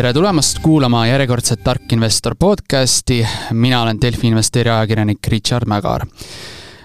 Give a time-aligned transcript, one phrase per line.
[0.00, 3.18] tere tulemast kuulama järjekordset Tark Investor podcasti,
[3.52, 6.06] mina olen Delfi investeerija ajakirjanik Richard Mägar.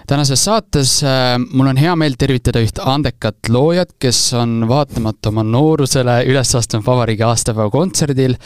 [0.06, 5.46] tänases saates äh, mul on hea meel tervitada üht andekat loojat, kes on vaatamata oma
[5.48, 8.36] noorusele üles astunud vabariigi aastapäeva kontserdil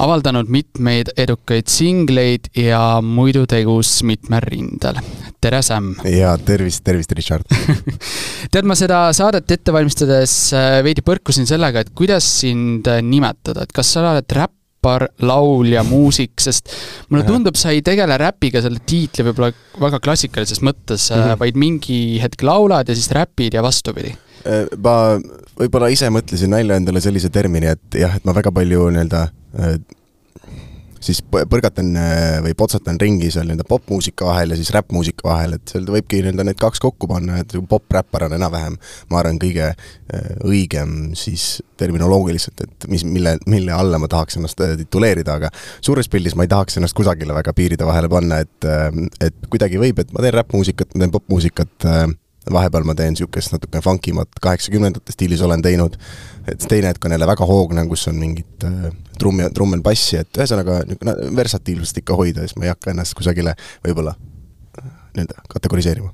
[0.00, 5.00] avaldanud mitmeid edukaid singleid ja muidu tegus mitmel rindel.
[5.42, 5.92] tere, Sam!
[6.06, 7.46] ja tervist, tervist, Richard
[8.52, 13.66] tead, ma seda saadet ette valmistades äh, veidi põrkusin sellega, et kuidas sind äh, nimetada,
[13.66, 16.72] et kas sa oled räppar, laulja, muusik, sest
[17.10, 19.52] mulle tundub, sa ei tegele räpiga selle tiitli võib-olla
[19.82, 21.42] väga klassikalises mõttes mm, -hmm.
[21.44, 24.14] vaid mingi hetk laulad ja siis räpid ja vastupidi
[24.82, 24.94] ma
[25.58, 29.28] võib-olla ise mõtlesin välja endale sellise termini, et jah, et ma väga palju nii-öelda
[31.02, 35.74] siis põrgatan äh, või potsatan ringi seal nii-öelda popmuusika vahel ja siis räppmuusika vahel, et
[35.74, 38.78] seal võibki nii-öelda need kaks kokku panna, et pop-räppar on enam-vähem,
[39.10, 44.62] ma arvan, kõige äh, õigem siis terminoloogiliselt, et mis, mille, mille alla ma tahaks ennast
[44.84, 48.68] tituleerida, aga suures pildis ma ei tahaks ennast kusagile väga piiride vahele panna, et
[49.22, 51.88] et kuidagi võib, et ma teen räppmuusikat, ma teen popmuusikat,
[52.52, 55.98] vahepeal ma teen niisugust natuke funkimat kaheksakümnendate stiilis olen teinud,
[56.50, 60.40] et teine hetk on jälle väga hoogne, kus on mingit äh, trummi, trummel bassi, et
[60.40, 63.54] ühesõnaga niisugune versatiilsust ikka hoida, siis ma ei hakka ennast kusagile
[63.84, 66.12] võib-olla äh, nii-öelda kategoriseerima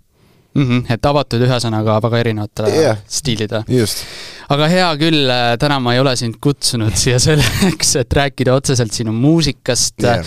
[0.54, 0.68] mm.
[0.68, 3.64] -hmm, et avatud ühesõnaga väga erinevatele yeah, stiilidele.
[3.68, 4.04] just.
[4.54, 8.94] Aga hea küll, äh, täna ma ei ole sind kutsunud siia selleks, et rääkida otseselt
[8.96, 10.24] sinu muusikast yeah.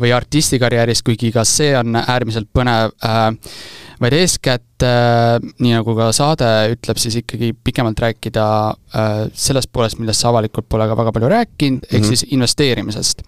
[0.00, 3.28] või artistikarjäärist, kuigi ka see on äärmiselt põnev äh,
[3.98, 9.98] vaid eeskätt äh,, nii nagu ka saade ütleb, siis ikkagi pikemalt rääkida äh, sellest poolest,
[9.98, 12.08] millest sa avalikult pole ka väga palju rääkinud, ehk mm -hmm.
[12.08, 13.22] siis investeerimisest.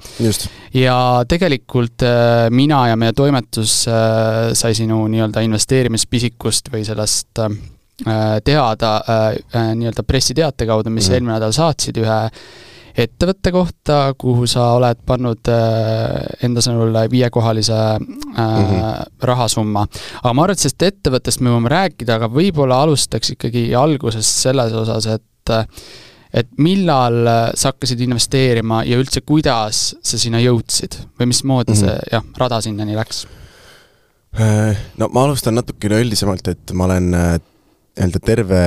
[0.75, 7.50] ja tegelikult äh, mina ja meie toimetus äh, sai sinu nii-öelda investeerimispisikust või sellest äh,
[8.45, 12.19] teada äh, äh, nii-öelda pressiteate kaudu, mis mm eelmine nädal saatsid ühe
[13.01, 19.10] ettevõtte kohta, kuhu sa oled pannud äh, enda sõnul viiekohalise äh, mm -hmm.
[19.22, 19.87] rahasumma.
[20.22, 24.72] aga ma arvan, et sellest ettevõttest me võime rääkida, aga võib-olla alustaks ikkagi algusest selles
[24.72, 25.27] osas, et
[26.33, 31.87] et millal sa hakkasid investeerima ja üldse, kuidas sa sinna jõudsid või mismoodi mm -hmm.
[31.87, 33.27] see jah, rada sinnani läks?
[34.41, 37.41] Äh, no ma alustan natukene üldisemalt, et ma olen
[38.00, 38.61] nii-öelda terve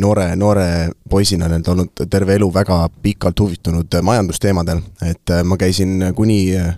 [0.00, 0.66] noore, noore
[1.08, 6.74] poisina nii-öelda olnud terve elu väga pikalt huvitunud majandusteemadel, et äh, ma käisin kuni äh,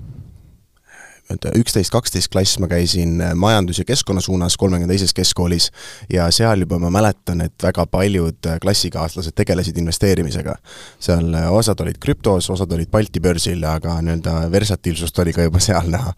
[1.59, 5.71] üksteist, kaksteist klass ma käisin äh, majandus- ja keskkonnasuunas kolmekümne teises keskkoolis
[6.13, 10.55] ja seal juba ma mäletan, et väga paljud äh, klassikaaslased tegelesid investeerimisega.
[10.99, 15.61] seal äh, osad olid krüptos, osad olid Balti börsil, aga nii-öelda versatiilsust oli ka juba
[15.61, 16.15] seal näha.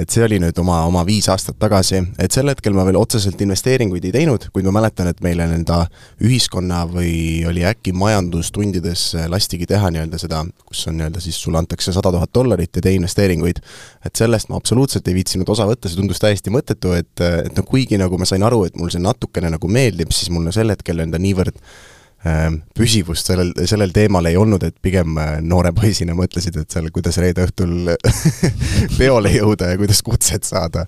[0.00, 3.40] Et see oli nüüd oma, oma viis aastat tagasi, et sel hetkel ma veel otseselt
[3.40, 5.80] investeeringuid ei teinud, kuid ma mäletan, et meile nii-öelda
[6.26, 7.12] ühiskonna või
[7.48, 12.34] oli äkki majandustundides lastigi teha nii-öelda seda, kus on nii-öelda siis sulle antakse sada tuhat
[12.34, 13.60] dollarit ja tee investeeringuid
[14.06, 17.66] et sellest ma absoluutselt ei viitsinud osa võtta, see tundus täiesti mõttetu, et, et noh,
[17.66, 21.02] kuigi nagu ma sain aru, et mul see natukene nagu meeldib, siis mul sel hetkel
[21.04, 26.58] enda niivõrd äh, püsivust sellel, sellel teemal ei olnud, et pigem äh, noore poisina mõtlesid,
[26.62, 27.94] et seal, kuidas reede õhtul
[28.98, 30.86] peole jõuda ja kuidas kutset saada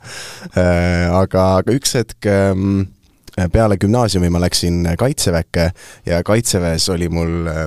[0.56, 1.08] äh,.
[1.12, 2.52] aga, aga üks hetk äh,
[3.52, 5.70] peale gümnaasiumi ma läksin Kaitseväkke
[6.06, 7.66] ja Kaitseväes oli mul äh,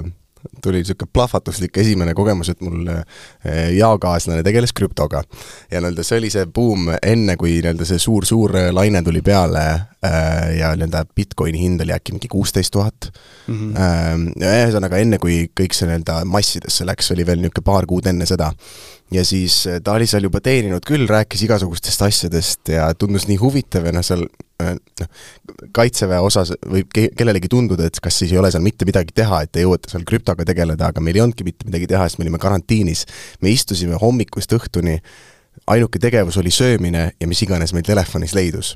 [0.66, 5.24] tuli niisugune plahvatuslik esimene kogemus, et mul eh, jaokaaslane tegeles krüptoga.
[5.72, 10.58] ja nii-öelda see oli see buum enne, kui nii-öelda see suur-suur laine tuli peale äh,
[10.60, 13.12] ja nii-öelda Bitcoini hind oli äkki mingi kuusteist tuhat.
[13.48, 13.78] Mhm.
[13.78, 18.26] Ähm, ühesõnaga, enne kui kõik see nii-öelda massidesse läks, oli veel niisugune paar kuud enne
[18.30, 18.52] seda
[19.14, 23.38] ja siis äh, ta oli seal juba teeninud küll, rääkis igasugustest asjadest ja tundus nii
[23.42, 24.26] huvitav ja noh, seal
[24.64, 25.10] äh, noh,
[25.76, 29.44] kaitseväe osas võib ke kellelegi tunduda, et kas siis ei ole seal mitte midagi teha,
[29.46, 32.28] et ei jõuta seal krüptoga tegeleda, aga meil ei olnudki mitte midagi teha, sest me
[32.28, 33.06] olime karantiinis.
[33.42, 34.98] me istusime hommikust õhtuni,
[35.68, 38.76] ainuke tegevus oli söömine ja mis iganes meil telefonis leidus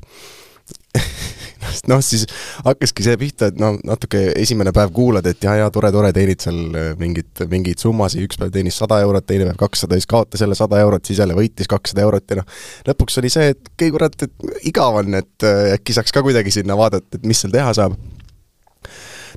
[1.90, 2.26] noh, siis
[2.64, 6.42] hakkaski see pihta, et noh, natuke esimene päev kuulad, et jaa, jaa, tore, tore, teenid
[6.44, 10.44] seal äh, mingit, mingeid summasid, üks päev teenis sada eurot, teine päev kakssada, siis kaotas
[10.44, 13.92] jälle sada eurot, siis jälle võitis kakssada eurot ja noh, lõpuks oli see, et okei,
[13.94, 17.54] kurat, et igav on, et äh, äkki saaks ka kuidagi sinna vaadata, et mis seal
[17.54, 17.98] teha saab.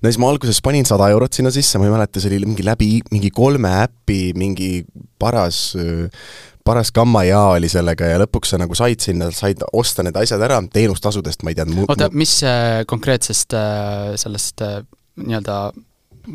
[0.04, 2.66] No siis ma alguses panin sada eurot sinna sisse, ma ei mäleta, see oli mingi
[2.66, 4.72] läbi mingi kolme äpi mingi
[5.22, 5.70] paras
[6.64, 10.62] paras gammajaa oli sellega ja lõpuks sa nagu said sinna, said osta need asjad ära
[10.74, 14.82] teenustasudest, ma ei teadnud oota, mis äh, konkreetsest äh, sellest äh,
[15.20, 15.58] nii-öelda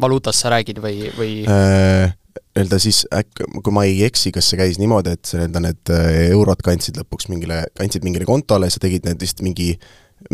[0.00, 1.30] valuutast sa räägid või, või?
[1.48, 2.12] Äh,
[2.52, 5.94] nii-öelda siis äkki, kui ma ei eksi, kas see käis niimoodi, et nii-öelda need
[6.28, 9.72] eurod kandsid lõpuks mingile, kandsid mingile kontole, sa tegid need vist mingi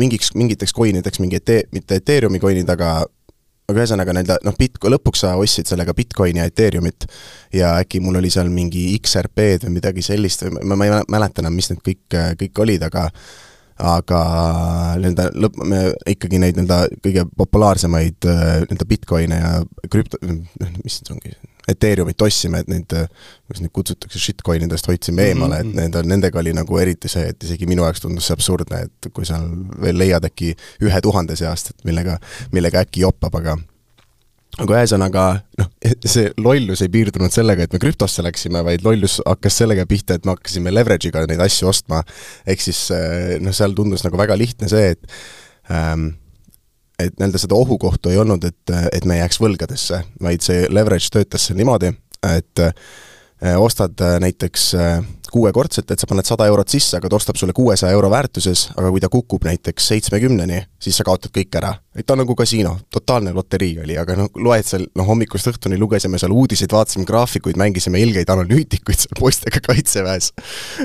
[0.00, 3.04] mingiks, mingiteks coinideks mingi ete-, mitte Ethereumi coin'id, aga
[3.68, 7.06] aga ühesõnaga nii-öelda noh, bit-, lõpuks sa ostsid sellega Bitcoini ja Ethereumit
[7.54, 11.56] ja äkki mul oli seal mingi XRP-d või midagi sellist ma, ma ei mäleta enam,
[11.56, 13.08] mis need kõik, kõik olid, aga
[13.74, 14.20] aga
[15.00, 15.80] nii-öelda lõpp, me
[16.12, 19.56] ikkagi neid nii-öelda kõige populaarsemaid nii-öelda Bitcoine ja
[19.90, 20.20] krüpto,
[20.84, 21.34] mis see ongi,
[21.68, 22.90] Ethereumit ostsime, et neid,
[23.46, 25.70] kuidas neid kutsutakse, shitcoinidest hoidsime eemale mm, -hmm.
[25.70, 25.94] et mhm.
[25.96, 29.26] need, nendega oli nagu eriti see, et isegi minu jaoks tundus see absurdne, et kui
[29.26, 29.40] sa
[29.80, 32.18] veel leiad äkki ühe tuhande seast, et millega,
[32.52, 33.56] millega äkki joppab, aga
[34.62, 35.22] aga ühesõnaga
[35.58, 35.70] noh,
[36.06, 40.26] see lollus ei piirdunud sellega, et me krüptosse läksime, vaid lollus hakkas sellega pihta, et
[40.26, 42.02] me hakkasime leverage'iga neid asju ostma,
[42.46, 42.86] ehk siis
[43.42, 46.12] noh, seal tundus nagu väga lihtne see, et ähm,
[46.98, 51.48] et nii-öelda seda ohukohtu ei olnud, et, et me jääks võlgadesse, vaid see leverage töötas
[51.54, 51.92] niimoodi,
[52.30, 52.74] et äh,
[53.60, 55.04] ostad äh, näiteks äh,
[55.34, 58.90] kuuekordset, et sa paned sada eurot sisse, aga ta ostab sulle kuuesaja euro väärtuses, aga
[58.94, 61.74] kui ta kukub näiteks seitsmekümneni, siis sa kaotad kõik ära.
[61.94, 65.78] et ta on nagu kasiino, totaalne loterii oli, aga noh, loed seal, noh hommikust õhtuni
[65.78, 70.32] lugesime seal uudiseid, vaatasime graafikuid, mängisime ilgeid analüütikuid seal poistega Kaitseväes.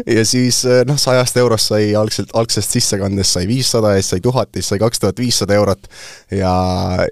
[0.06, 4.50] ja siis noh, sajast eurost sai algselt, algsest sissekandest sai viissada ja siis sai tuhat
[4.54, 5.88] ja siis sai kaks tuhat viissada eurot
[6.32, 6.56] ja,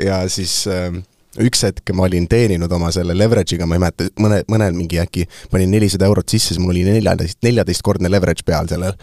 [0.03, 0.97] ja siis äh,
[1.45, 5.27] üks hetk ma olin teeninud oma selle leverage'iga, ma ei mäleta, mõne, mõnel mingi äkki
[5.51, 8.95] panin nelisada eurot sisse, siis mul oli neljateist, neljateistkordne leverage peal sellel.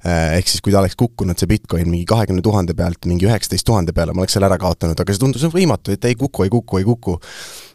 [0.00, 3.66] Äh, ehk siis, kui ta oleks kukkunud, see Bitcoin mingi kahekümne tuhande pealt mingi üheksateist
[3.68, 6.52] tuhande peale, ma oleks selle ära kaotanud, aga see tundus võimatu, et ei kuku, ei
[6.54, 7.18] kuku, ei kuku.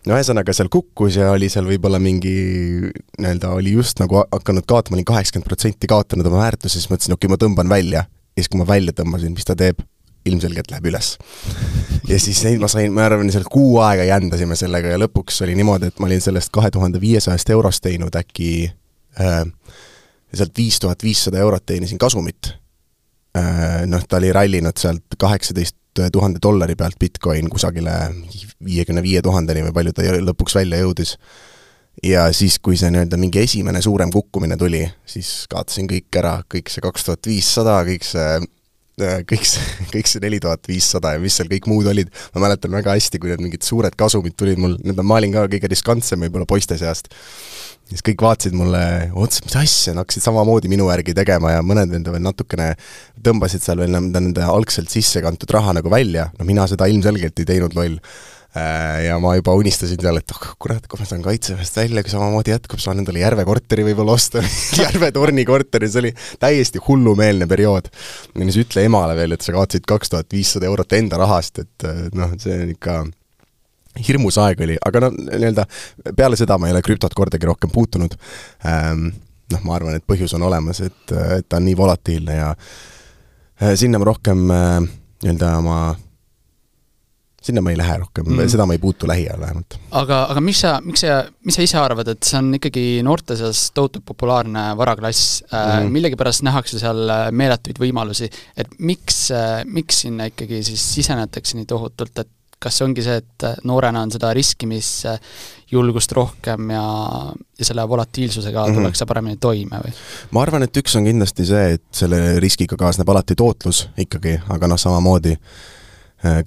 [0.09, 2.33] no ühesõnaga, seal kukkus ja oli seal võib-olla mingi
[3.21, 7.29] nii-öelda oli just nagu hakanud kaotama, olin kaheksakümmend protsenti kaotanud oma väärtuse, siis mõtlesin, okei
[7.29, 8.07] okay,, ma tõmban välja.
[8.09, 9.85] ja siis, kui ma välja tõmbasin, mis ta teeb?
[10.25, 11.15] Ilmselgelt läheb üles.
[12.09, 15.55] ja siis neid ma sain, ma arvan, seal kuu aega jändasime sellega ja lõpuks oli
[15.57, 18.51] niimoodi, et ma olin sellest kahe tuhande viiesajast eurost teinud äkki
[19.21, 19.43] äh,
[20.33, 22.53] sealt viis tuhat viissada eurot teenisin kasumit
[23.37, 23.83] äh,.
[23.85, 25.77] Noh, ta oli rallinud sealt kaheksateist
[26.11, 27.91] tuhande dollari pealt Bitcoin kusagile
[28.65, 31.15] viiekümne viie tuhandeni või palju ta lõpuks välja jõudis.
[32.03, 36.71] ja siis, kui see nii-öelda mingi esimene suurem kukkumine tuli, siis kaotasin kõik ära, kõik
[36.71, 38.41] see kaks tuhat viissada, kõik see
[39.01, 39.63] kõik see,
[39.93, 43.19] kõik see neli tuhat viissada ja mis seal kõik muud olid, ma mäletan väga hästi,
[43.21, 46.77] kui need mingid suured kasumid tulid mul, need ma olin ka kõige riskantsem võib-olla poiste
[46.79, 47.11] seast.
[47.85, 51.91] siis kõik vaatasid mulle otsa, mis asja, nad hakkasid samamoodi minu järgi tegema ja mõned
[51.91, 52.71] nende veel natukene
[53.21, 57.43] tõmbasid seal veel nende, nende algselt sisse kantud raha nagu välja, no mina seda ilmselgelt
[57.43, 57.99] ei teinud, loll.
[57.99, 62.13] Äh, ja ma juba unistasin seal, et oh kurat, kui ma saan Kaitseväest välja, kui
[62.13, 64.43] samamoodi jätkub, saan endale Järve korteri võib-olla osta
[64.83, 67.91] Järve torni korteri, see oli täiesti hullumeelne periood.
[67.91, 71.87] ja siis ütle emale veel, et sa kaotasid kaks tuhat viissada eurot enda rahast, et
[72.15, 72.97] noh, see on ikka
[74.07, 75.65] hirmus aeg oli, aga no nii-öelda
[76.15, 78.15] peale seda ma ei ole krüptot kordagi rohkem puutunud
[78.67, 79.07] ähm,.
[79.53, 83.75] noh, ma arvan, et põhjus on olemas, et, et ta on nii volatiilne ja äh,
[83.77, 84.79] sinna ma rohkem äh,
[85.23, 85.79] nii-öelda oma
[87.45, 89.77] sinna ma ei lähe rohkem mm., seda ma ei puutu lähiajal vähemalt.
[90.01, 93.37] aga, aga mis sa, miks sa, mis sa ise arvad, et see on ikkagi noorte
[93.39, 100.05] seas tohutult populaarne varaklass mm., millegipärast nähakse seal äh, meeletuid võimalusi, et miks, äh, miks
[100.05, 102.31] sinna ikkagi siis sisenetakse nii tohutult, et
[102.65, 106.85] kas see ongi see, et noorena on seda riskimisjulgust rohkem ja,
[107.59, 108.79] ja selle volatiilsusega mm -hmm.
[108.79, 109.93] tullakse paremini toime või?
[110.31, 114.71] ma arvan, et üks on kindlasti see, et selle riskiga kaasneb alati tootlus ikkagi, aga
[114.71, 115.74] noh, samamoodi äh, Äh,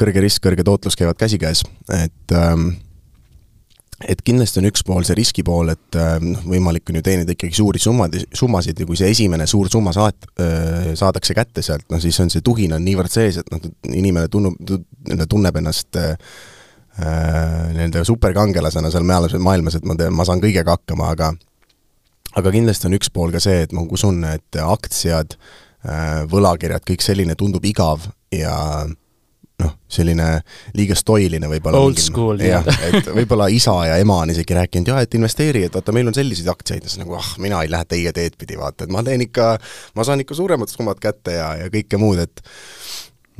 [0.00, 1.64] kõrge risk, kõrge tootlus käivad käsikäes,
[1.94, 2.70] et ähm,
[4.06, 7.34] et kindlasti on üks pool see riski pool, et ähm, noh, võimalik on ju teenida
[7.34, 11.88] ikkagi suuri summad, summasid ja kui see esimene suur summa saat-, äh, saadakse kätte sealt,
[11.90, 14.54] noh siis on see tuhin on niivõrd sees, et noh, inimene tunneb,
[15.26, 16.14] tunneb ennast äh,
[16.98, 21.32] nii-öelda superkangelasena seal maailmas, et ma teen, ma saan kõigega hakkama, aga
[22.38, 25.36] aga kindlasti on üks pool ka see, et ma usun, et aktsiad,
[26.30, 28.02] võlakirjad, kõik selline tundub igav
[28.34, 28.90] ja äh,
[29.62, 30.28] noh, selline
[30.78, 31.80] liiga stoiline võib-olla.
[31.82, 32.42] Old school.
[32.44, 36.10] jah, et võib-olla isa ja ema on isegi rääkinud, jah, et investeeri, et vaata, meil
[36.10, 39.02] on selliseid aktsiaid siis nagu ah, mina ei lähe teie teed pidi, vaata, et ma
[39.06, 39.50] teen ikka,
[39.98, 42.44] ma saan ikka suuremad summad kätte ja, ja kõike muud, et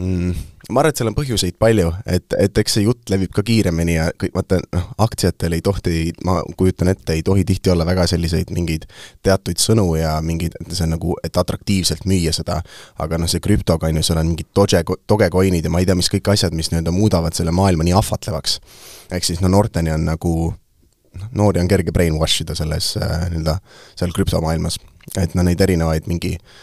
[0.01, 0.35] mm,
[0.69, 3.95] ma arvan, et seal on põhjuseid palju, et, et eks see jutt levib ka kiiremini
[3.95, 5.95] ja kõik, vaata noh, aktsiatel ei tohti,
[6.29, 8.85] ma kujutan ette, ei tohi tihti olla väga selliseid mingeid
[9.25, 12.61] teatuid sõnu ja mingeid, see on nagu, et atraktiivselt müüa seda,
[13.01, 15.97] aga noh, see krüptoga on ju, seal on mingid doge, dogecoin'id ja ma ei tea,
[15.99, 18.61] mis kõik asjad, mis nii-öelda muudavad selle maailma nii ahvatlevaks.
[19.09, 23.57] ehk siis no noorteni on nagu noh, noori on kerge brainwash ida selles äh, nii-öelda,
[23.97, 24.77] seal krüptomaailmas.
[25.17, 26.59] et no neid erinevaid mingi äh,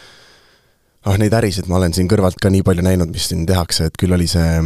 [1.05, 3.97] ah neid ärisid ma olen siin kõrvalt ka nii palju näinud, mis siin tehakse, et
[3.99, 4.61] küll oli see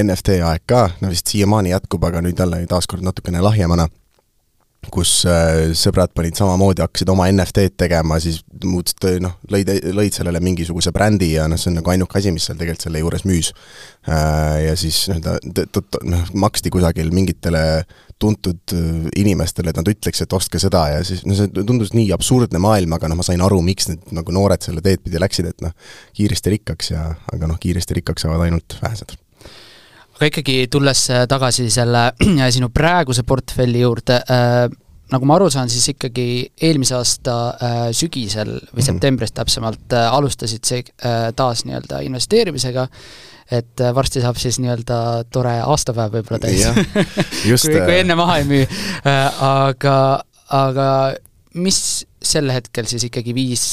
[0.00, 3.88] NFT aeg ka, no vist siiamaani jätkub, aga nüüd jälle taaskord natukene lahjemana.
[4.88, 10.40] Kus äh, sõbrad panid samamoodi, hakkasid oma NFT-d tegema, siis muutsid, noh, lõid, lõid sellele
[10.44, 13.52] mingisuguse brändi ja noh, see on nagu ainuke asi, mis seal tegelikult selle juures müüs.
[14.08, 17.62] Äh, ja siis nii-öelda noh, maksti kusagil mingitele
[18.20, 22.08] tuntud äh, inimestele, et nad ütleks, et ostke seda ja siis no see tundus nii
[22.16, 25.52] absurdne maailm, aga noh, ma sain aru, miks need nagu noored selle teed pidi läksid,
[25.52, 25.76] et noh,
[26.16, 29.20] kiiresti rikkaks ja aga noh, kiiresti rikkaks saavad ainult vähesed
[30.20, 32.10] aga ikkagi tulles äh, tagasi selle
[32.52, 34.66] sinu praeguse portfelli juurde äh,,
[35.10, 36.26] nagu ma aru saan, siis ikkagi
[36.68, 38.86] eelmise aasta äh, sügisel või -hmm.
[38.90, 40.84] septembris täpsemalt alustasid see
[41.36, 42.84] taas nii-öelda investeerimisega,
[43.50, 44.98] et varsti saab siis nii-öelda
[45.32, 46.68] tore aastapäev võib-olla täis
[47.64, 48.66] kui, kui enne maha ei müü
[49.48, 49.96] aga,
[50.60, 50.90] aga
[51.54, 51.80] mis
[52.22, 53.64] sel hetkel siis ikkagi viis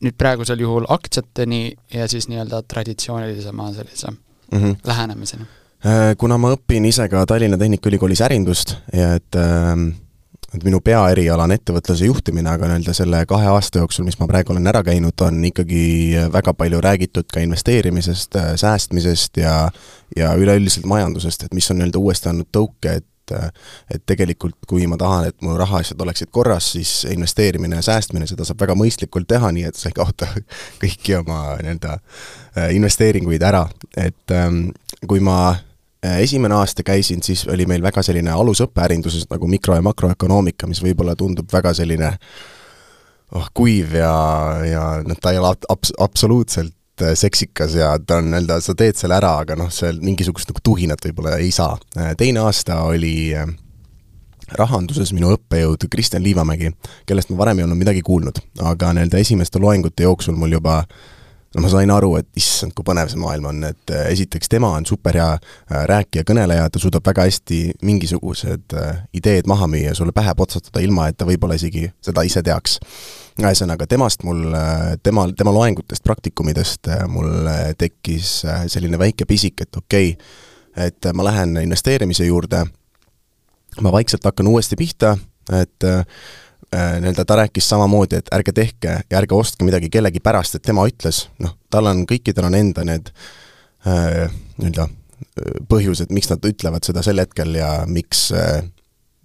[0.00, 4.76] nüüd praegusel juhul aktsiateni ja siis nii-öelda traditsioonilisema sellise mm -hmm.
[4.86, 5.57] lähenemiseni?
[5.86, 9.74] Äh, kuna ma õpin ise ka Tallinna Tehnikaülikoolis ärindust ja et äh,
[10.48, 14.54] et minu peaeriala on ettevõtluse juhtimine, aga nii-öelda selle kahe aasta jooksul, mis ma praegu
[14.54, 15.82] olen ära käinud, on ikkagi
[16.32, 19.52] väga palju räägitud ka investeerimisest, äh, säästmisest ja
[20.16, 23.06] ja üleüldiselt majandusest, et mis on nii-öelda uuesti andnud tõuke, et
[23.92, 28.46] et tegelikult kui ma tahan, et mu rahaasjad oleksid korras, siis investeerimine ja säästmine, seda
[28.48, 30.30] saab väga mõistlikult teha, nii et sa ei kaota
[30.82, 31.98] kõiki oma nii-öelda
[32.72, 33.66] investeeringuid ära,
[34.00, 34.70] et ähm,
[35.04, 35.67] kui ma Äh,
[36.02, 40.82] esimene aasta käisin, siis oli meil väga selline alusõpe ärinduses nagu mikro- ja makroökonoomika, mis
[40.82, 42.12] võib-olla tundub väga selline
[43.34, 44.12] oh, kuiv ja,
[44.66, 49.00] ja noh, ta ei ole abs-, absoluutselt äh, seksikas ja ta on nii-öelda, sa teed
[49.00, 51.74] selle ära, aga noh, seal mingisugust nagu tuhinat võib-olla ei saa.
[51.98, 53.34] Äh, teine aasta oli
[54.58, 56.70] rahanduses minu õppejõud Kristjan Liivamägi,
[57.06, 61.06] kellest ma varem ei olnud midagi kuulnud, aga nii-öelda esimeste loengute jooksul mul juba äh,
[61.58, 64.70] no ma sain aru, et issand, kui põnev see maailm on, et äh, esiteks tema
[64.78, 70.14] on superhea äh, rääkija, kõneleja, ta suudab väga hästi mingisugused äh, ideed maha müüa, sulle
[70.14, 72.78] pähe potsatada, ilma et ta võib-olla isegi seda ise teaks.
[73.38, 74.54] ühesõnaga, temast mul,
[75.02, 77.46] tema, tema loengutest, praktikumidest mul
[77.78, 78.32] tekkis
[78.66, 82.64] selline väike pisik, et okei okay,, et ma lähen investeerimise juurde,
[83.80, 85.16] ma vaikselt hakkan uuesti pihta,
[85.54, 86.04] et Äh,
[86.72, 90.84] nii-öelda ta rääkis samamoodi, et ärge tehke ja ärge ostke midagi kellegi pärast, et tema
[90.88, 93.08] ütles, noh, tal on, kõikidel on enda need
[93.86, 98.60] äh, nii-öelda äh, põhjused, miks nad ütlevad seda sel hetkel ja miks äh,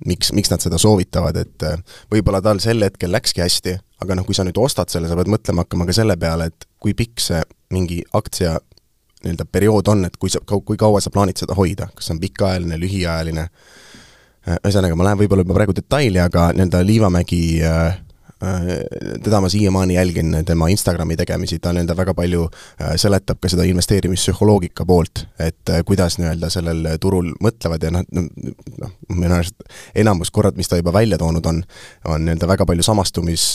[0.07, 1.79] miks, miks nad seda soovitavad, et äh,
[2.12, 5.31] võib-olla tal sel hetkel läkski hästi, aga noh, kui sa nüüd ostad selle, sa pead
[5.31, 7.43] mõtlema hakkama ka selle peale, et kui pikk see
[7.75, 8.57] mingi aktsia
[9.23, 12.23] nii-öelda periood on, et kui sa, kui kaua sa plaanid seda hoida, kas see on
[12.23, 14.02] pikaajaline, lühiajaline äh,, Äh,
[14.43, 18.00] ühesõnaga, ma lähen võib-olla juba praegu detaili, aga nii-öelda Liivamägi äh,
[19.23, 22.43] teda ma siiamaani jälgin, tema Instagrami tegemisi, ta nii-öelda väga palju
[22.81, 28.03] äh, seletab ka seda investeerimispsühholoogika poolt, et äh, kuidas nii-öelda sellel turul mõtlevad ja noh,
[28.12, 29.63] noh, minu arust
[29.95, 31.62] enamus korrad, mis ta juba välja toonud on,
[32.09, 33.45] on nii-öelda väga palju samastumis,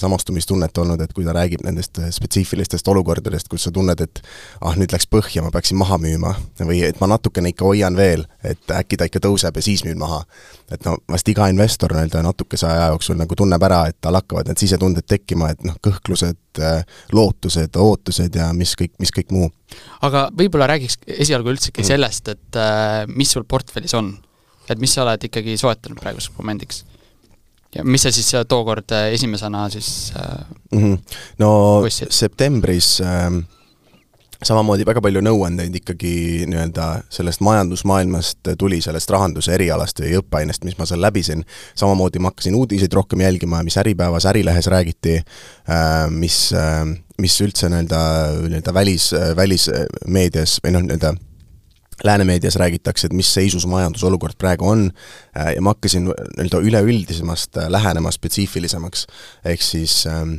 [0.00, 4.22] samastumistunnet olnud, et kui ta räägib nendest spetsiifilistest olukordadest, kus sa tunned, et
[4.60, 8.26] ah, nüüd läks põhja, ma peaksin maha müüma, või et ma natukene ikka hoian veel,
[8.44, 10.24] et äkki ta ikka tõuseb ja siis müün maha.
[10.70, 14.50] et no vast iga investor nii-öelda natukese aja jooksul nagu tunneb ära, et tal hakkavad
[14.50, 16.82] need sisetunded tekkima, et noh, kõhklused, äh,
[17.16, 19.50] lootused, ootused ja mis kõik, mis kõik muu.
[20.06, 21.90] aga võib-olla räägiks esialgu üldsegi mm.
[21.92, 24.14] sellest, et äh, mis sul portfellis on?
[24.68, 26.84] et mis sa oled ikkagi soetanud praeguseks momendiks?
[27.74, 30.12] ja mis sa siis äh, tookord esimesena siis
[30.72, 30.98] mm -hmm.
[31.38, 31.50] no
[31.84, 32.12] võstsid?
[32.12, 33.30] septembris äh,
[34.44, 36.12] samamoodi väga palju nõuandeid ikkagi
[36.50, 41.42] nii-öelda sellest majandusmaailmast tuli, sellest rahanduse erialast või õppeainest, mis ma seal läbisin,
[41.78, 46.84] samamoodi ma hakkasin uudiseid rohkem jälgima, mis Äripäevas, Ärilehes räägiti, äh, mis, äh,
[47.18, 48.02] mis üldse nii-öelda,
[48.46, 51.14] nii-öelda välis, välismeedias või noh, nii-öelda
[52.06, 54.90] läänemeedias räägitakse, et mis seisus majandusolukord praegu on
[55.34, 59.08] äh, ja ma hakkasin nii-öelda üleüldisemast lähenema spetsiifilisemaks,
[59.50, 60.38] ehk siis ähm,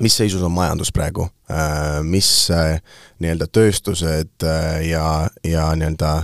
[0.00, 2.80] mis seisus on majandus praegu, äh, mis äh,
[3.22, 6.16] nii-öelda tööstused äh, ja, ja nii-öelda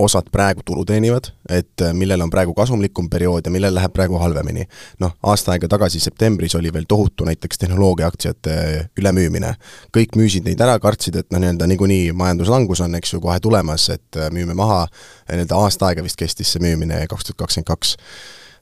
[0.00, 4.64] osad praegu tulu teenivad, et millel on praegu kasumlikum periood ja millel läheb praegu halvemini.
[5.02, 8.54] noh, aasta aega tagasi septembris oli veel tohutu näiteks tehnoloogiaaktsiate
[8.98, 9.54] ülemüümine.
[9.96, 13.90] kõik müüsid neid ära, kartsid, et noh, nii-öelda niikuinii majanduslangus on, eks ju, kohe tulemas,
[13.90, 14.86] et müüme maha,
[15.28, 17.96] nii-öelda aasta aega vist kestis see müümine, kaks tuhat kakskümmend kaks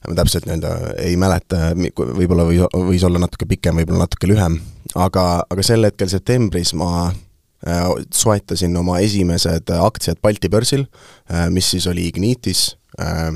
[0.07, 4.59] ma täpselt nii-öelda ei mäleta, võib-olla või, võis olla natuke pikem, võib-olla natuke lühem,
[4.95, 10.87] aga, aga sel hetkel septembris ma äh, soetasin oma esimesed aktsiad Balti börsil,
[11.31, 13.31] äh, mis siis oli Ignitis, äh,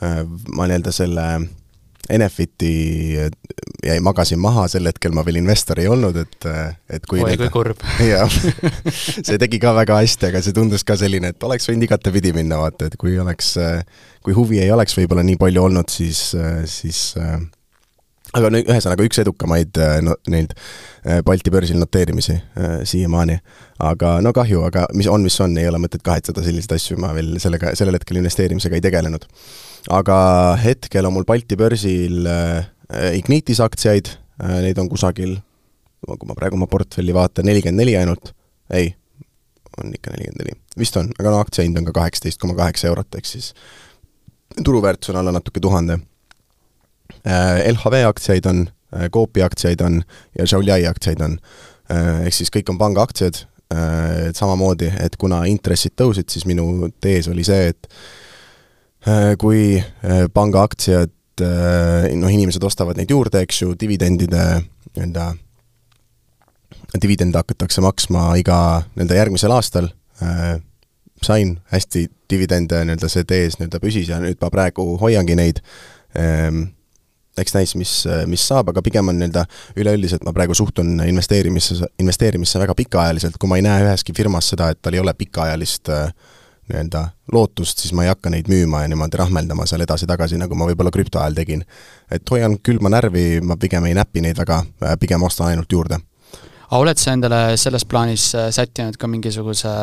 [0.00, 1.26] ma nii-öelda selle
[2.10, 2.72] Enefiti
[3.84, 6.48] jäi, magasin maha, sel hetkel ma veel investor ei olnud, et,
[6.96, 7.84] et kui oi kui kurb.
[8.12, 8.30] jah,
[8.90, 12.60] see tegi ka väga hästi, aga see tundus ka selline, et oleks võinud igatepidi minna,
[12.62, 13.54] vaata, et kui oleks,
[14.24, 16.30] kui huvi ei oleks võib-olla nii palju olnud, siis,
[16.70, 17.02] siis
[18.36, 20.52] aga no ühesõnaga üks edukamaid no, neid
[21.26, 22.36] Balti börsil noteerimisi
[22.86, 23.38] siiamaani.
[23.80, 27.14] aga no kahju, aga mis on, mis on, ei ole mõtet kahetseda selliseid asju, ma
[27.16, 29.26] veel sellega, sellel hetkel investeerimisega ei tegelenud
[29.88, 30.16] aga
[30.60, 32.66] hetkel on mul Balti börsil äh,
[33.16, 34.10] Ignitis aktsiaid,
[34.42, 35.38] äh, neid on kusagil,
[36.04, 38.32] kui ma praegu oma portfelli vaatan, nelikümmend neli ainult,
[38.74, 38.92] ei,
[39.78, 42.90] on ikka nelikümmend neli, vist on, aga no aktsia hind on ka kaheksateist koma kaheksa
[42.90, 43.52] eurot, ehk siis
[44.64, 46.00] turuväärtus on alla natuke tuhande.
[47.24, 48.68] Äh, LHV aktsiaid on,
[49.14, 50.00] Coopi aktsiaid on
[50.34, 51.36] ja Žauljai aktsiaid on.
[52.26, 53.36] Ehk siis kõik on pangaaktsiad,
[54.34, 57.86] samamoodi, et kuna intressid tõusid, siis minu tees oli see, et
[59.40, 64.42] kui äh, panga aktsiad, äh, noh, inimesed ostavad neid juurde, eks ju, dividendide
[64.96, 65.30] nii-öelda,
[67.00, 68.58] dividende hakatakse maksma iga
[68.96, 69.88] nii-öelda järgmisel aastal,
[71.24, 75.62] sain hästi dividende, nii-öelda see tees nii-öelda püsis ja nüüd ma praegu hoiangi neid,
[76.18, 76.64] ähm,
[77.40, 77.92] eks näis, mis,
[78.28, 79.46] mis saab, aga pigem on nii-öelda
[79.80, 84.68] üleüldiselt ma praegu suhtun investeerimisse, investeerimisse väga pikaajaliselt, kui ma ei näe üheski firmas seda,
[84.74, 86.12] et tal ei ole pikaajalist äh,
[86.70, 90.68] nii-öelda lootust, siis ma ei hakka neid müüma ja niimoodi rahmeldama seal edasi-tagasi, nagu ma
[90.70, 91.64] võib-olla krüpto ajal tegin.
[92.10, 94.62] et hoian külma närvi, ma pigem ei näpi neid väga,
[95.00, 96.00] pigem ostan ainult juurde.
[96.70, 99.76] aga oled sa endale selles plaanis äh, sättinud ka mingisuguse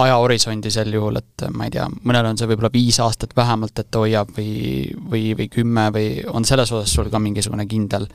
[0.00, 3.90] ajahorisondi sel juhul, et ma ei tea, mõnel on see võib-olla viis aastat vähemalt, et
[3.90, 8.06] ta hoiab või, või, või kümme või on selles osas sul ka mingisugune kindel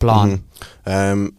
[0.00, 0.64] plaan mm?
[0.86, 1.36] -hmm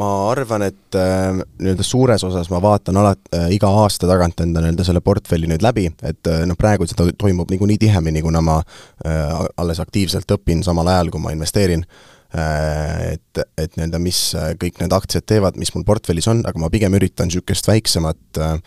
[0.00, 4.62] ma arvan, et äh, nii-öelda suures osas ma vaatan alati äh,, iga aasta tagant enda
[4.62, 8.58] nii-öelda selle portfelli nüüd läbi, et äh, noh, praegu seda toimub niikuinii tihemini, kuna ma
[8.60, 11.86] äh, alles aktiivselt õpin samal ajal, kui ma investeerin.
[12.34, 16.58] Äh,, et, et nii-öelda mis äh, kõik need aktsiad teevad, mis mul portfellis on, aga
[16.58, 18.58] ma pigem üritan niisugust väiksemat äh,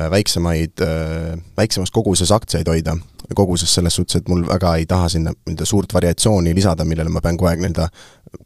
[0.00, 2.96] Äh, väiksemaid, äh, väiksemas koguses aktsiaid hoida,
[3.38, 7.22] koguses selles suhtes, et mul väga ei taha sinna nii-öelda suurt variatsiooni lisada, millele ma
[7.22, 7.86] pean kogu aeg nii-öelda,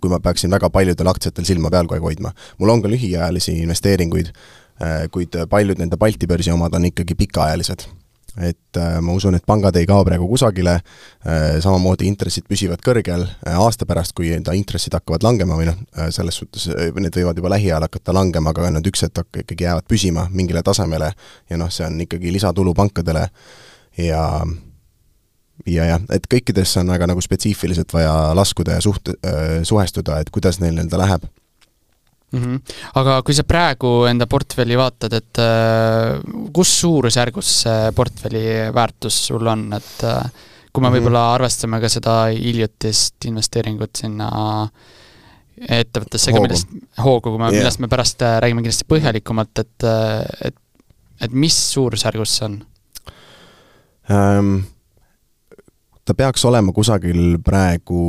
[0.01, 2.33] kui ma peaksin väga paljudel aktsiatel silma peal kogu aeg hoidma.
[2.59, 4.33] mul on ka lühiajalisi investeeringuid,
[4.83, 7.89] äh, kuid paljud nende Balti börsi omad on ikkagi pikaajalised
[8.39, 13.25] et äh, ma usun, et pangad ei kao praegu kusagile äh,, samamoodi intressid püsivad kõrgel
[13.51, 15.81] aasta pärast, kui enda intressid hakkavad langema või noh,
[16.15, 20.29] selles suhtes need võivad juba lähiajal hakata langema, aga nad üks hetk ikkagi jäävad püsima
[20.31, 21.11] mingile tasemele
[21.51, 23.27] ja noh, see on ikkagi lisatulu pankadele
[23.99, 24.23] ja
[25.75, 29.15] ja jah, et kõikidesse on väga nagu spetsiifiliselt vaja laskuda ja suht-,
[29.69, 31.29] suhestuda, et kuidas neil nii-öelda läheb
[32.33, 32.43] mm.
[32.43, 32.61] -hmm.
[33.01, 36.21] aga kui sa praegu enda portfelli vaatad, et äh,
[36.53, 40.31] kus suurusjärgus see portfelli väärtus sul on, et äh,
[40.73, 40.99] kui me -hmm.
[40.99, 44.31] võib-olla arvestame ka seda hiljutist investeeringut sinna
[45.59, 46.69] ettevõttesse millest,
[47.03, 50.57] hoogu, kui me yeah., millest me pärast äh, räägime kindlasti põhjalikumalt, et, äh, et
[51.21, 52.59] et mis suurusjärgus see on
[54.09, 54.59] um,?
[56.09, 58.03] Ta peaks olema kusagil praegu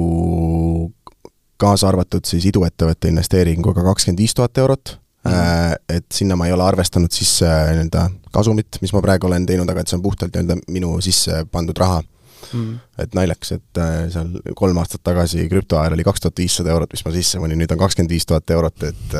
[1.60, 5.82] kaasa arvatud siis iduettevõtte investeeringuga kakskümmend viis tuhat eurot mm, -hmm.
[5.98, 9.84] et sinna ma ei ole arvestanud sisse nii-öelda kasumit, mis ma praegu olen teinud, aga
[9.84, 12.62] et see on puhtalt nii-öelda minu sisse pandud raha mm.
[12.62, 13.04] -hmm.
[13.04, 16.94] et naljakas, et äh, seal kolm aastat tagasi krüpto ajal oli kaks tuhat viissada eurot,
[16.94, 19.20] mis ma sisse panin, nüüd on kakskümmend viis tuhat eurot, et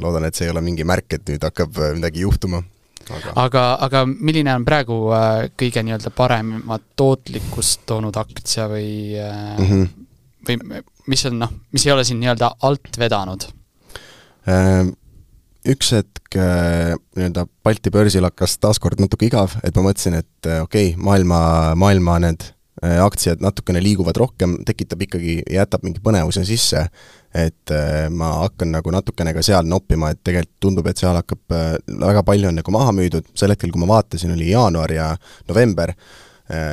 [0.00, 2.62] loodan, et see ei ole mingi märk, et nüüd hakkab midagi juhtuma
[3.10, 9.70] aga, aga, aga milline on praegu äh, kõige nii-öelda paremat tootlikkust toonud aktsia või mm,
[9.70, 9.86] -hmm.
[10.48, 13.46] või mis on noh, mis ei ole sind nii-öelda alt vedanud?
[14.48, 14.94] Ehm,
[15.68, 20.92] üks hetk äh, nii-öelda Balti börsil hakkas taaskord natuke igav, et ma mõtlesin, et okei
[20.92, 21.40] okay,, maailma,
[21.80, 22.50] maailma need
[22.84, 26.82] aktsiad natukene liiguvad rohkem, tekitab ikkagi, jätab mingi põnevuse sisse,
[27.34, 27.72] et
[28.14, 31.42] ma hakkan nagu natukene ka seal noppima, et tegelikult tundub, et seal hakkab,
[31.88, 35.08] väga palju on nagu maha müüdud, sel hetkel, kui ma vaatasin, oli jaanuar ja
[35.48, 35.90] november,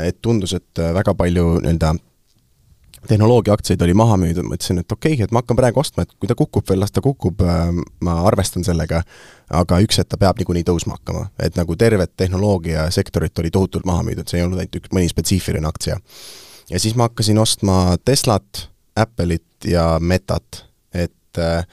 [0.05, 1.95] et tundus, et väga palju nii-öelda
[3.07, 6.13] tehnoloogiaaktsiaid oli maha müüdud, ma ütlesin, et okei okay,, et ma hakkan praegu ostma, et
[6.19, 7.71] kui ta kukub veel, las ta kukub, äh,
[8.05, 9.01] ma arvestan sellega,
[9.61, 11.27] aga üks hetk ta peab niikuinii tõusma hakkama.
[11.39, 15.67] et nagu tervet tehnoloogiasektorit oli tohutult maha müüdud, see ei olnud ainult üks, mõni spetsiifiline
[15.67, 15.97] aktsia.
[16.69, 21.65] ja siis ma hakkasin ostma Teslat, Apple'it ja Metat, et äh,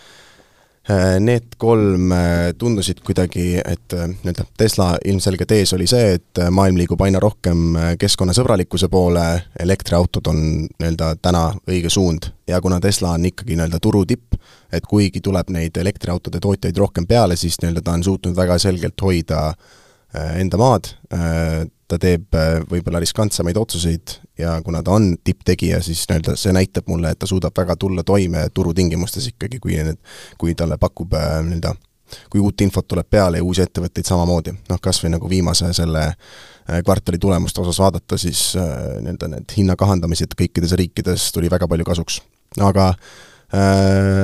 [0.90, 6.40] Äh, need kolm äh, tundusid kuidagi, et äh, nii-öelda Tesla ilmselgelt ees oli see, et
[6.48, 9.26] maailm liigub aina rohkem keskkonnasõbralikkuse poole,
[9.60, 12.30] elektriautod on nii-öelda täna õige suund.
[12.48, 14.38] Ja kuna Tesla on ikkagi nii-öelda turu tipp,
[14.72, 19.04] et kuigi tuleb neid elektriautode tootjaid rohkem peale, siis nii-öelda ta on suutnud väga selgelt
[19.04, 19.50] hoida
[20.40, 20.88] enda maad,
[21.88, 26.88] ta teeb äh, võib-olla riskantsemaid otsuseid ja kuna ta on tipptegija, siis nii-öelda see näitab
[26.90, 30.00] mulle, et ta suudab väga tulla toime turutingimustes ikkagi, kui need,
[30.38, 31.74] kui talle pakub äh, nii-öelda
[32.32, 36.04] kui uut infot tuleb peale ja uusi ettevõtteid samamoodi, noh kas või nagu viimase selle
[36.08, 41.88] äh, kvartali tulemuste osas vaadata, siis nii-öelda need hinna kahandamised kõikides riikides tuli väga palju
[41.88, 42.20] kasuks.
[42.60, 42.92] aga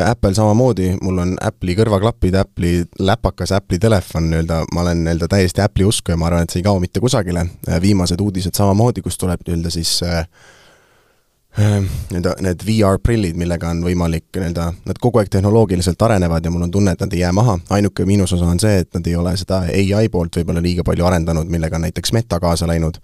[0.05, 5.65] Apple samamoodi, mul on Apple'i kõrvaklapid, Apple'i läpakas, Apple'i telefon nii-öelda, ma olen nii-öelda täiesti
[5.65, 7.47] Apple'i usku ja ma arvan, et see ei kao mitte kusagile.
[7.69, 10.27] Äh, viimased uudised samamoodi, kus tuleb nii-öelda siis äh,
[11.57, 16.77] nii-öelda need VR-prillid, millega on võimalik nii-öelda, nad kogu aeg tehnoloogiliselt arenevad ja mul on
[16.77, 19.65] tunne, et nad ei jää maha, ainuke miinusosa on see, et nad ei ole seda
[19.71, 23.01] ai poolt võib-olla liiga palju arendanud, millega on näiteks Meta kaasa läinud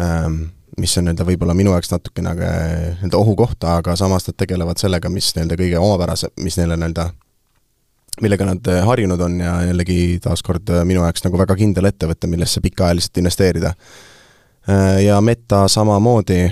[0.00, 0.42] ähm,
[0.80, 2.50] mis on nii-öelda võib-olla minu jaoks natukene aga
[2.98, 7.10] nii-öelda ohukoht, aga samas nad tegelevad sellega, mis nii-öelda kõige omapärase, mis neile nii-öelda,
[8.20, 13.20] millega nad harjunud on ja jällegi taaskord minu jaoks nagu väga kindel ettevõte, millesse pikaajaliselt
[13.22, 13.74] investeerida.
[15.00, 16.42] Ja Meta samamoodi,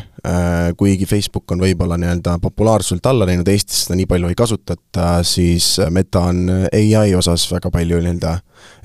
[0.81, 5.75] kuigi Facebook on võib-olla nii-öelda populaarsuselt alla läinud, Eestis seda nii palju ei kasutata, siis
[5.93, 8.39] Meta on ai osas väga palju nii-öelda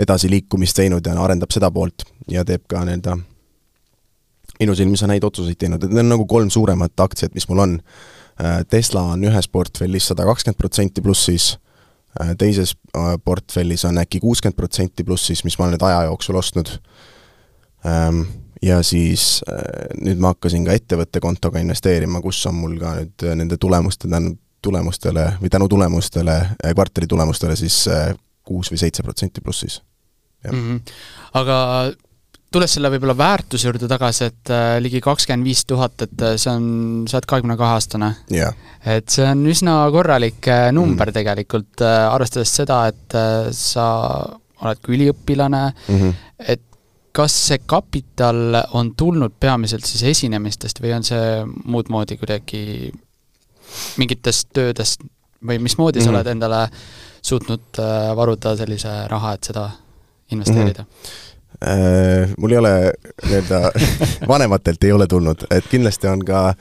[0.03, 3.15] edasiliikumist teinud ja arendab seda poolt ja teeb ka nii-öelda
[4.59, 7.63] minu silmis on häid otsuseid teinud, et need on nagu kolm suuremat aktsiat, mis mul
[7.65, 7.79] on.
[8.41, 11.51] Äh, Tesla on ühes portfellis sada kakskümmend protsenti plussis,
[12.21, 16.39] äh, teises äh, portfellis on äkki kuuskümmend protsenti plussis, mis ma olen nüüd aja jooksul
[16.41, 16.71] ostnud.
[17.85, 18.23] Ähm,
[18.63, 19.43] ja siis
[19.99, 24.37] nüüd ma hakkasin ka ettevõtte kontoga investeerima, kus on mul ka nüüd nende tulemuste, tänu
[24.63, 27.81] tulemustele või tänu tulemustele, kvartali tulemustele siis
[28.47, 29.81] kuus või seitse protsenti plussis.
[30.47, 30.93] Mm -hmm.
[31.35, 31.57] aga
[32.53, 36.51] tulles selle võib-olla väärtuse juurde tagasi, et äh, ligi kakskümmend viis tuhat, et äh, see
[36.51, 36.67] on,
[37.09, 38.53] sa oled kahekümne kahe aastane yeah..
[38.85, 41.17] et see on üsna korralik äh, number mm.
[41.17, 43.87] tegelikult äh,, arvestades seda, et äh, sa
[44.63, 46.13] oled ka üliõpilane mm, -hmm.
[46.53, 46.61] et
[47.13, 52.91] kas see kapital on tulnud peamiselt siis esinemistest või on see muud moodi kuidagi
[54.01, 55.03] mingitest töödest
[55.43, 56.05] või mismoodi mm -hmm.
[56.05, 56.15] sa mhm.
[56.15, 56.61] oled endale
[57.21, 59.69] suutnud äh, varuda sellise raha, et seda
[60.31, 60.89] investeerida mm?
[60.89, 61.32] -hmm
[62.37, 62.71] mul ei ole
[63.25, 63.71] nii-öelda,
[64.27, 66.55] vanematelt ei ole tulnud, et kindlasti on ka äh,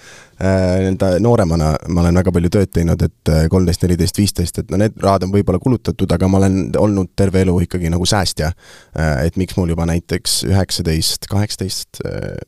[0.78, 4.78] nii-öelda nooremana ma olen väga palju tööd teinud, et äh, kolmteist, neliteist, viisteist, et no
[4.80, 8.52] need rahad on võib-olla kulutatud, aga ma olen olnud terve elu ikkagi nagu säästja.
[9.24, 12.02] et miks mul juba näiteks üheksateist, kaheksateist,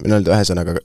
[0.04, 0.76] nii-öelda ühesõnaga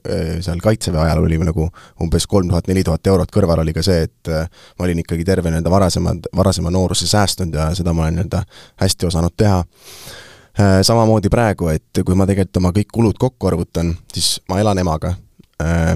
[0.42, 1.68] seal Kaitseväe ajal oli nagu
[2.02, 5.52] umbes kolm tuhat, neli tuhat eurot kõrval oli ka see, et ma olin ikkagi terve
[5.52, 8.42] nii-öelda varasemad, varasema nooruse säästnud ja seda ma olen nii-öelda
[8.82, 13.94] hästi osanud teha Äh, samamoodi praegu, et kui ma tegelikult oma kõik kulud kokku arvutan,
[14.12, 15.14] siis ma elan emaga.
[15.62, 15.94] Äh,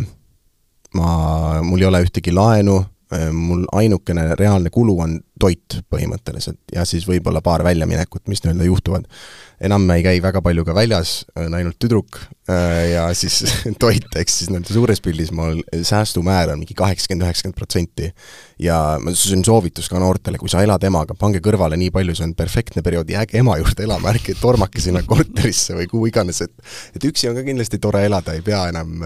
[0.94, 1.10] ma,
[1.64, 2.78] mul ei ole ühtegi laenu,
[3.12, 8.68] äh, mul ainukene reaalne kulu on toit põhimõtteliselt ja siis võib-olla paar väljaminekut, mis nii-öelda
[8.68, 9.08] juhtuvad
[9.64, 12.18] enam ei käi väga palju ka väljas, on ainult tüdruk
[12.50, 13.42] äh, ja siis
[13.82, 18.10] toit, eks siis nii-öelda suures pildis mul säästumäär on mingi kaheksakümmend, üheksakümmend protsenti.
[18.58, 18.78] ja
[19.12, 22.34] see on soovitus ka noortele, kui sa elad emaga, pange kõrvale nii palju, see on
[22.38, 26.54] perfektne periood, jääge ema juurde elama, ärge tormake sinna korterisse või kuhu iganes, et
[26.94, 29.02] et üksi on ka kindlasti tore elada, ei pea enam,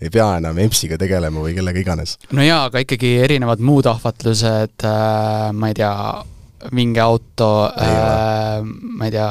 [0.00, 2.16] ei pea enam EMS-iga tegelema või kellega iganes.
[2.30, 5.92] no jaa, aga ikkagi erinevad muud ahvatlused äh,, ma ei tea,
[6.76, 9.30] vinge auto, äh, ma ei tea,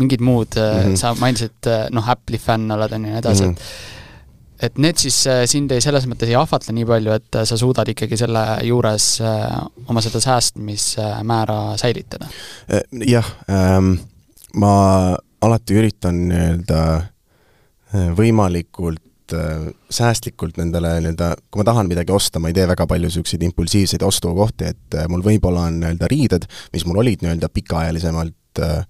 [0.00, 0.96] mingid muud mm, -hmm.
[0.96, 3.58] sa mainisid, äh, noh, Apple'i fänn oled, on ju, ja nii edasi mm, -hmm.
[4.62, 7.56] et et need siis äh, sind ei, selles mõttes ei ahvatle nii palju, et sa
[7.58, 9.06] suudad ikkagi selle juures
[9.86, 12.26] oma seda säästmismäära säilitada?
[13.06, 13.94] jah ähm,,
[14.54, 16.82] ma alati üritan nii-öelda
[18.16, 19.02] võimalikult
[19.92, 24.04] säästlikult nendele nii-öelda, kui ma tahan midagi osta, ma ei tee väga palju niisuguseid impulsiivseid
[24.06, 28.86] ostukohti, et mul võib-olla on nii-öelda riided, mis mul olid nii-öelda pikaajalisemalt äh,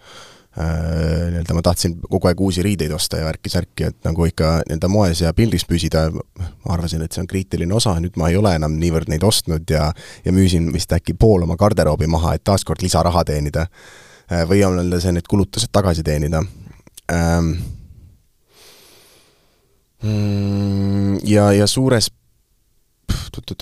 [0.59, 4.88] Äh, nii-öelda ma tahtsin kogu aeg uusi riideid osta ja värki-särki, et nagu ikka nii-öelda
[4.92, 8.52] moes ja pildis püsida, ma arvasin, et see on kriitiline osa, nüüd ma ei ole
[8.59, 9.87] enam niivõrd neid ostnud ja
[10.26, 13.64] ja müüsin vist äkki pool oma garderoobi maha, et taaskord lisaraha teenida.
[14.28, 16.44] Äh, või on nii-öelda see, need kulutused tagasi teenida
[17.09, 17.55] ähm,.
[20.02, 22.08] Ja, ja suures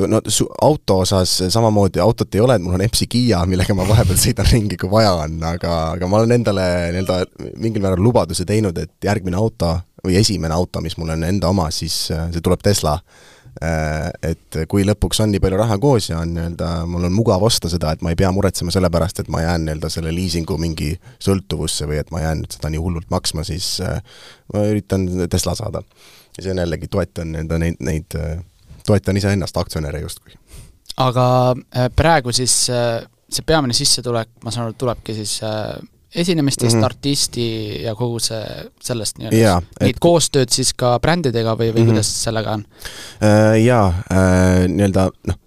[0.08, 3.86] no su-, auto osas samamoodi, autot ei ole, et mul on EMS-i Kiia, millega ma
[3.88, 7.20] vahepeal sõidan ringi, kui vaja on, aga, aga ma olen endale nii-öelda
[7.62, 11.68] mingil määral lubaduse teinud, et järgmine auto või esimene auto, mis mul on enda oma,
[11.74, 12.96] siis see tuleb Tesla.
[13.60, 17.42] Äh, et kui lõpuks on nii palju raha koos ja on nii-öelda, mul on mugav
[17.44, 20.54] osta seda, et ma ei pea muretsema selle pärast, et ma jään nii-öelda selle liisingu
[20.62, 23.98] mingi sõltuvusse või et ma jään nüüd seda nii hullult maksma, siis äh,
[24.54, 25.82] ma üritan Tesla saada.
[26.40, 28.44] Ja see on jällegi, toetan nii-öelda neid, neid, neid
[28.86, 30.32] toetan iseennast, aktsionäre justkui.
[30.96, 35.76] aga äh, praegu siis äh, see peamine sissetulek, ma saan aru, tulebki siis äh,
[36.14, 36.84] esinemistest mm, -hmm.
[36.84, 38.42] artisti ja kogu see,
[38.82, 40.02] sellest nii-öelda, neid et...
[40.02, 41.92] koostööd siis ka brändidega või, või mm -hmm.
[41.92, 42.64] kuidas sellega on
[43.22, 43.62] äh,?
[43.64, 45.38] Jaa äh,, nii-öelda noh,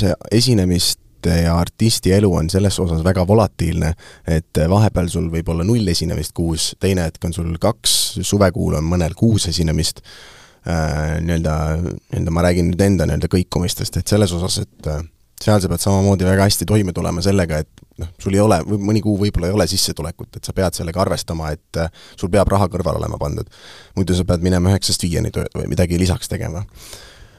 [0.00, 3.92] see esinemist ja artisti elu on selles osas väga volatiilne,
[4.28, 8.86] et vahepeal sul võib olla null esinemist kuus, teine hetk on sul kaks, suvekuul on
[8.88, 14.60] mõnel kuus esinemist äh,, nii-öelda, nii-öelda ma räägin nüüd enda nii-öelda kõikumistest, et selles osas,
[14.64, 15.02] et äh,
[15.44, 19.02] seal sa pead samamoodi väga hästi toime tulema sellega, et noh, sul ei ole, mõni
[19.04, 22.68] kuu võib-olla ei ole sissetulekut, et sa pead sellega arvestama, et äh, sul peab raha
[22.72, 23.50] kõrval olema pandud.
[23.96, 26.64] muidu sa pead minema üheksast viieni tööd või midagi lisaks tegema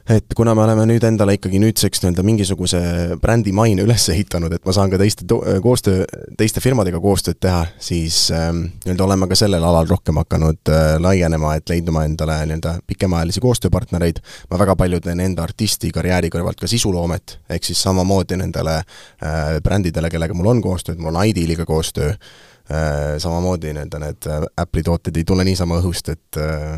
[0.09, 2.79] et kuna me oleme nüüd endale ikkagi nüüdseks nii-öelda mingisuguse
[3.21, 5.25] brändi maine üles ehitanud, et ma saan ka teiste
[5.63, 6.05] koostöö,
[6.37, 11.55] teiste firmadega koostööd teha, siis ähm, nii-öelda oleme ka sellel alal rohkem hakanud äh, laienema,
[11.57, 14.21] et leidma endale nii-öelda pikemaajalisi koostööpartnereid.
[14.51, 19.57] ma väga palju teen enda artisti karjääri kõrvalt ka sisuloomet, ehk siis samamoodi nendele äh,
[19.63, 24.85] brändidele, kellega mul on koostööd, mul on Idealiga koostöö äh,, samamoodi nii-öelda need äh, Apple'i
[24.85, 26.77] tooted ei tule niisama õhust, et äh,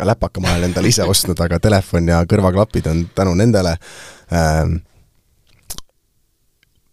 [0.00, 3.76] läpaka ma olen endale ise ostnud, aga telefon ja kõrvaklapid on tänu nendele
[4.32, 4.78] ähm,.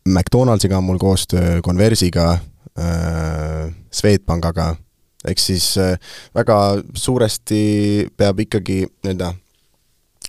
[0.06, 2.38] McDonaldsiga on mul koostöö, Conversiga
[2.78, 4.76] äh,, Swedbankaga,
[5.26, 5.96] eks siis äh,
[6.36, 6.58] väga
[6.94, 9.32] suuresti peab ikkagi nii-öelda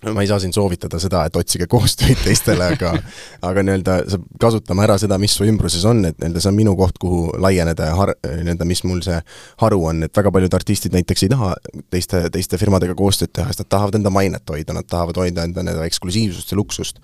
[0.04, 2.92] ma ei saa siin soovitada seda, et otsige koostöid teistele, aga
[3.48, 6.76] aga nii-öelda sa kasutama ära seda, mis su ümbruses on, et nii-öelda see on minu
[6.78, 9.18] koht, kuhu laieneda ja har-, nii-öelda mis mul see
[9.62, 11.54] haru on, et väga paljud artistid näiteks ei taha
[11.92, 15.64] teiste, teiste firmadega koostööd teha, sest nad tahavad enda mainet hoida, nad tahavad hoida enda
[15.64, 17.02] nii-öelda eksklusiivsust ja luksust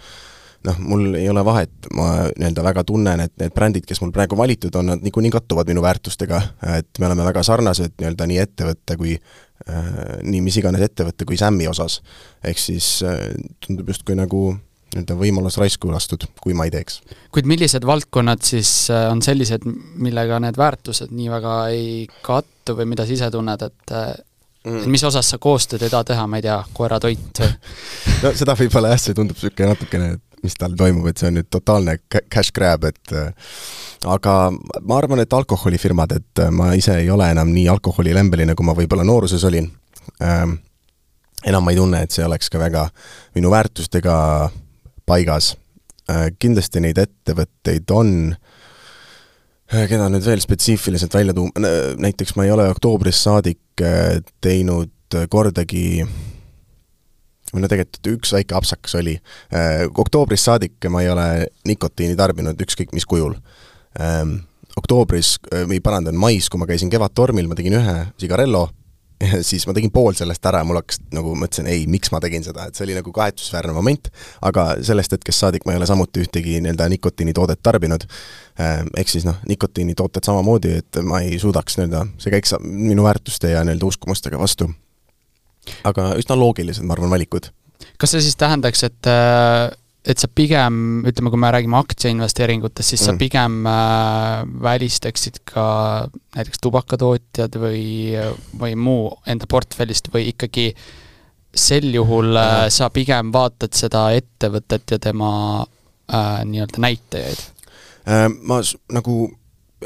[0.66, 4.38] noh, mul ei ole vahet, ma nii-öelda väga tunnen, et need brändid, kes mul praegu
[4.38, 6.42] valitud on, nad niikuinii kattuvad minu väärtustega,
[6.78, 11.40] et me oleme väga sarnased nii-öelda nii ettevõtte kui äh, nii mis iganes ettevõtte kui
[11.40, 12.00] SAM-i osas.
[12.44, 13.24] ehk siis äh,
[13.66, 14.52] tundub justkui nagu
[14.92, 17.00] nii-öelda võimalus raisku lastud, kui ma ei teeks.
[17.32, 21.86] kuid millised valdkonnad siis äh, on sellised, millega need väärtused nii väga ei
[22.22, 23.96] kattu või mida sa ise tunned, et
[24.64, 24.84] mm.
[24.90, 27.54] mis osas sa koostööd ei taha teha, ma ei tea, koeratoit või?
[28.24, 31.38] no seda võib-olla jah, see tundub niisugune natukene, et mis tal toimub, et see on
[31.38, 33.30] nüüd totaalne cash grab, et äh,
[34.10, 38.66] aga ma arvan, et alkoholifirmad, et äh, ma ise ei ole enam nii alkoholilembeline, kui
[38.66, 39.70] ma võib-olla nooruses olin
[40.24, 40.58] ähm,.
[41.46, 42.88] enam ma ei tunne, et see oleks ka väga
[43.34, 44.16] minu väärtustega
[45.06, 45.54] paigas
[46.10, 46.30] äh,.
[46.38, 48.34] kindlasti neid ettevõtteid on
[49.72, 51.48] keda nüüd veel spetsiifiliselt välja tuua,
[51.96, 53.80] näiteks ma ei ole oktoobrist saadik
[54.44, 56.02] teinud kordagi
[57.52, 59.18] või no tegelikult üks väike apsakas oli.
[59.54, 61.28] Äh, oktoobrist saadik ma ei ole
[61.68, 63.36] nikotiini tarbinud ükskõik mis kujul.
[64.00, 64.40] Ähm,
[64.76, 68.68] oktoobris, äh, või parandan, mais, kui ma käisin Kevadtormil, ma tegin ühe sigarello,
[69.48, 72.44] siis ma tegin pool sellest ära ja mul hakkas nagu, mõtlesin, ei, miks ma tegin
[72.46, 74.08] seda, et see oli nagu kahetsusväärne moment,
[74.48, 78.06] aga sellest hetkest saadik ma ei ole samuti ühtegi nii-öelda nikotiinitoodet tarbinud.
[78.60, 83.52] Ähm, ehk siis noh, nikotiinitooted samamoodi, et ma ei suudaks nii-öelda, see käiks minu väärtuste
[83.54, 84.72] ja nii-öelda uskumustega vastu
[85.88, 87.50] aga üsna loogilised, ma arvan, valikud.
[87.98, 89.70] kas see siis tähendaks, et äh,
[90.02, 93.06] et sa pigem, ütleme, kui me räägime aktsiainvesteeringutest, siis mm.
[93.06, 95.66] sa pigem äh, välistaksid ka
[96.34, 97.84] näiteks tubakatootjad või,
[98.58, 100.72] või muu enda portfellist või ikkagi
[101.54, 107.48] sel juhul äh, sa pigem vaatad seda ettevõtet ja tema äh, nii-öelda näitajaid?
[108.42, 108.56] Ma
[108.90, 109.16] nagu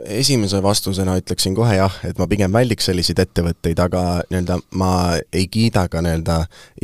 [0.05, 4.91] esimese vastusena ütleksin kohe jah, et ma pigem väldiks selliseid ettevõtteid, aga nii-öelda ma
[5.33, 6.39] ei kiida ka nii-öelda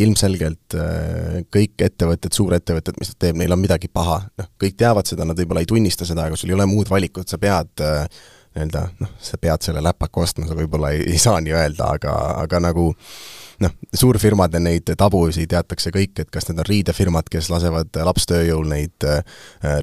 [0.05, 4.23] ilmselgelt äh, kõik ettevõtted, suurettevõtted, mis nad teeb, neil on midagi paha.
[4.39, 7.29] noh, kõik teavad seda, nad võib-olla ei tunnista seda, aga sul ei ole muud valikut,
[7.29, 8.07] sa pead äh,
[8.55, 12.17] nii-öelda noh, sa pead selle läpaka ostma, sa võib-olla ei, ei saa nii öelda, aga,
[12.45, 12.91] aga nagu
[13.63, 19.07] noh, suurfirmade neid tabusid teatakse kõik, et kas need on riidefirmad, kes lasevad lapstööjõul neid
[19.09, 19.23] äh,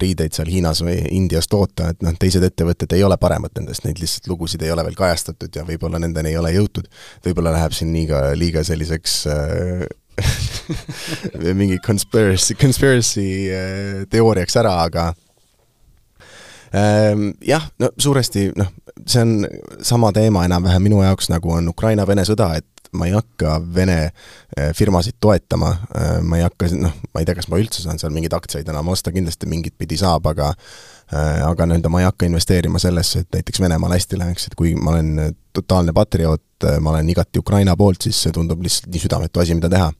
[0.01, 4.01] riideid seal Hiinas või Indias toota, et noh, teised ettevõtted ei ole paremad nendest, neid
[4.01, 6.89] lihtsalt lugusid ei ole veel kajastatud ja võib-olla nendeni ei ole jõutud.
[7.25, 9.87] võib-olla läheb siin liiga, liiga selliseks äh,
[11.59, 15.11] mingi conspiracy, conspiracy äh, teooriaks ära, aga
[16.71, 18.67] jah, no suuresti noh,
[19.07, 19.47] see on
[19.81, 23.97] sama teema enam-vähem minu jaoks, nagu on Ukraina-Vene sõda, et ma ei hakka Vene
[24.57, 28.01] eh, firmasid toetama, ehm, ma ei hakka, noh, ma ei tea, kas ma üldse saan
[28.01, 32.09] seal mingeid aktsiaid enam osta, kindlasti mingit pidi saab, aga eh, aga nii-öelda ma ei
[32.09, 36.79] hakka investeerima sellesse, et näiteks Venemaal hästi läheks, et kui ma olen totaalne patrioot, eh,
[36.81, 39.93] ma olen igati Ukraina poolt, siis see tundub lihtsalt nii südametu asi, mida teha.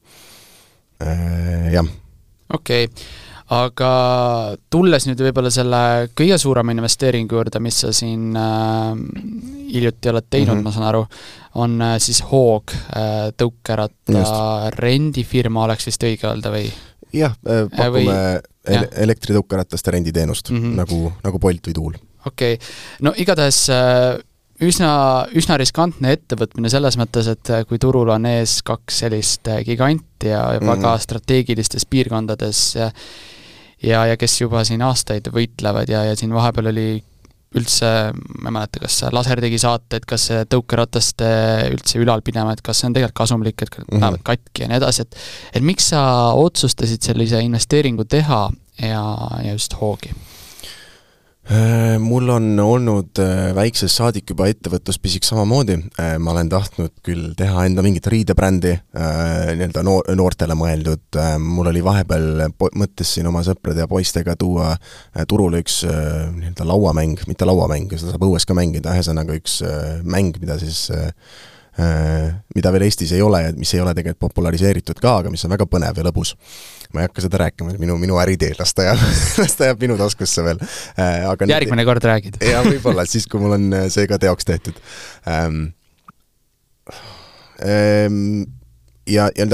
[1.72, 1.86] Jah.
[2.52, 3.92] okei okay aga
[4.70, 5.80] tulles nüüd võib-olla selle
[6.18, 8.92] kõige suurema investeeringu juurde, mis sa siin äh,
[9.72, 10.68] hiljuti oled teinud mm, -hmm.
[10.68, 11.02] ma saan aru,
[11.58, 16.70] on äh, siis Hoog äh, tõukeratta rendifirma, oleks vist õige öelda või?
[17.12, 20.80] jah äh,, pakume või, ele elektritõukerataste renditeenust mm, -hmm.
[20.84, 21.98] nagu, nagu Bolt või Tuul.
[22.26, 22.68] okei okay.,
[23.02, 24.14] no igatahes äh,
[24.62, 24.92] üsna,
[25.34, 30.62] üsna riskantne ettevõtmine selles mõttes, et kui turul on ees kaks sellist giganti ja mm
[30.62, 30.70] -hmm.
[30.70, 32.76] väga strateegilistes piirkondades
[33.82, 36.88] ja ja, kes juba siin aastaid võitlevad ja, ja siin vahepeal oli
[37.58, 41.30] üldse, ma ei mäleta, kas Laser tegi saate, et kas see tõukerataste
[41.72, 44.26] üldse ülalpidama, et kas see on tegelikult kasumlik, et lähevad mm -hmm.
[44.28, 45.16] katki ja nii edasi, et
[45.58, 46.02] et miks sa
[46.38, 49.02] otsustasid sellise investeeringu teha ja,
[49.44, 50.14] ja just Hoogi?
[51.50, 57.32] Äh, mul on olnud äh, väiksest saadik juba ettevõtluspisik samamoodi, äh, ma olen tahtnud küll
[57.34, 63.82] teha enda mingit riidebrändi, nii-öelda noor, noortele mõeldud, mul oli vahepeal mõttes siin oma sõprade
[63.82, 64.76] ja poistega tuua
[65.26, 69.58] turule üks nii-öelda lauamäng, mitte lauamäng, seda saab õues ka mängida, ühesõnaga üks
[70.06, 70.86] mäng, mida siis
[71.78, 75.52] mida veel Eestis ei ole ja mis ei ole tegelikult populariseeritud ka, aga mis on
[75.54, 76.34] väga põnev ja lõbus
[76.92, 79.02] ma ei hakka seda rääkima, minu, minu äritee, las ta jääb,
[79.42, 80.62] las ta jääb minu taskusse veel.
[80.98, 82.40] Äh, aga järgmine nüüd, kord räägid.
[82.52, 84.80] jah, võib-olla, siis kui mul on äh, see ka teoks tehtud
[85.30, 85.68] ähm,.
[87.60, 88.46] Ähm,
[89.04, 89.44] ja, ja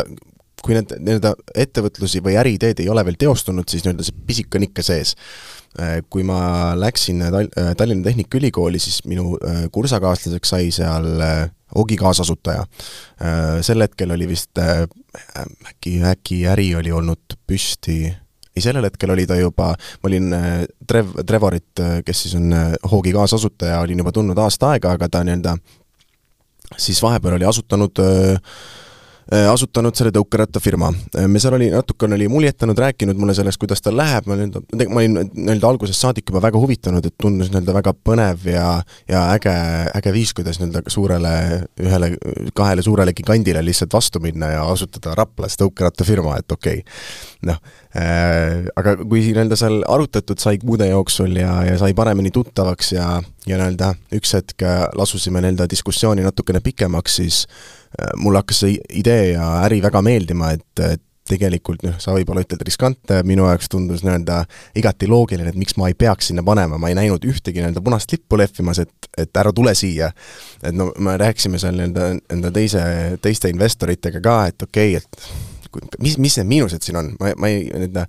[0.63, 4.65] kui need nii-öelda ettevõtlusi või äriideed ei ole veel teostunud, siis nii-öelda see pisik on
[4.65, 5.17] ikka sees
[5.83, 6.39] äh, kui ma
[6.79, 9.35] läksin Tal-, Tallinna Tehnikaülikooli, siis minu
[9.75, 11.11] kursakaaslaseks sai seal
[11.77, 12.67] Ogi kaasasutaja.
[13.21, 14.87] Äh, sel hetkel oli vist äh,
[15.71, 17.99] äkki, äkki äri oli olnud püsti
[18.57, 22.55] ei, sellel hetkel oli ta juba, ma olin äh, Trev-, Trevorit, kes siis on
[22.91, 25.59] Hoogi kaasasutaja, olin juba tundnud aasta aega, aga ta nii-öelda
[26.77, 28.41] siis vahepeal oli asutanud äh,
[29.27, 30.93] asutanud selle tõukerattafirma.
[31.19, 34.87] Äh, me seal oli, natukene oli muljetanud, rääkinud mulle sellest, kuidas tal läheb, ma nii-öelda,
[34.87, 38.67] ma olin nii-öelda algusest saadik juba väga huvitanud, et tundus nii-öelda väga põnev ja
[39.11, 39.55] ja äge,
[39.99, 41.33] äge viis, kuidas nii-öelda suurele,
[41.83, 42.13] ühele,
[42.55, 47.01] kahele suurele gigandile lihtsalt vastu minna ja asutada Raplas tõukerattafirma, et okei okay..
[47.51, 47.59] noh
[47.99, 53.09] äh,, aga kui nii-öelda seal arutatud sai kuude jooksul ja, ja sai paremini tuttavaks ja,
[53.47, 54.63] ja nii-öelda üks hetk
[54.95, 57.43] lasusime nii-öelda diskussiooni natukene pikemaks, siis
[57.86, 57.86] Äh,
[58.21, 62.63] mulle hakkas see idee ja äri väga meeldima, et, et tegelikult noh, sa võib-olla ütled
[62.67, 64.43] riskantne, minu jaoks tundus nii-öelda
[64.79, 68.13] igati loogiline, et miks ma ei peaks sinna panema, ma ei näinud ühtegi nii-öelda punast
[68.15, 70.13] lippu lehvimas, et, et ära tule siia.
[70.63, 72.83] et no me rääkisime seal nii-öelda enda teise,
[73.23, 77.51] teiste investoritega ka, et okei okay,, et mis, mis need miinused siin on, ma, ma
[77.53, 78.07] ei nii-öelda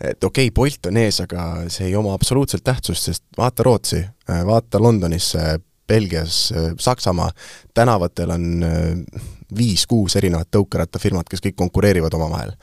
[0.00, 4.02] et okei okay,, Bolt on ees, aga see ei oma absoluutselt tähtsust, sest vaata Rootsi,
[4.46, 5.58] vaata Londonisse,
[5.94, 6.48] Belgias,
[6.80, 7.30] Saksamaa
[7.74, 9.22] tänavatel on äh,
[9.56, 12.54] viis-kuus erinevat tõukerattafirmat, kes kõik konkureerivad omavahel.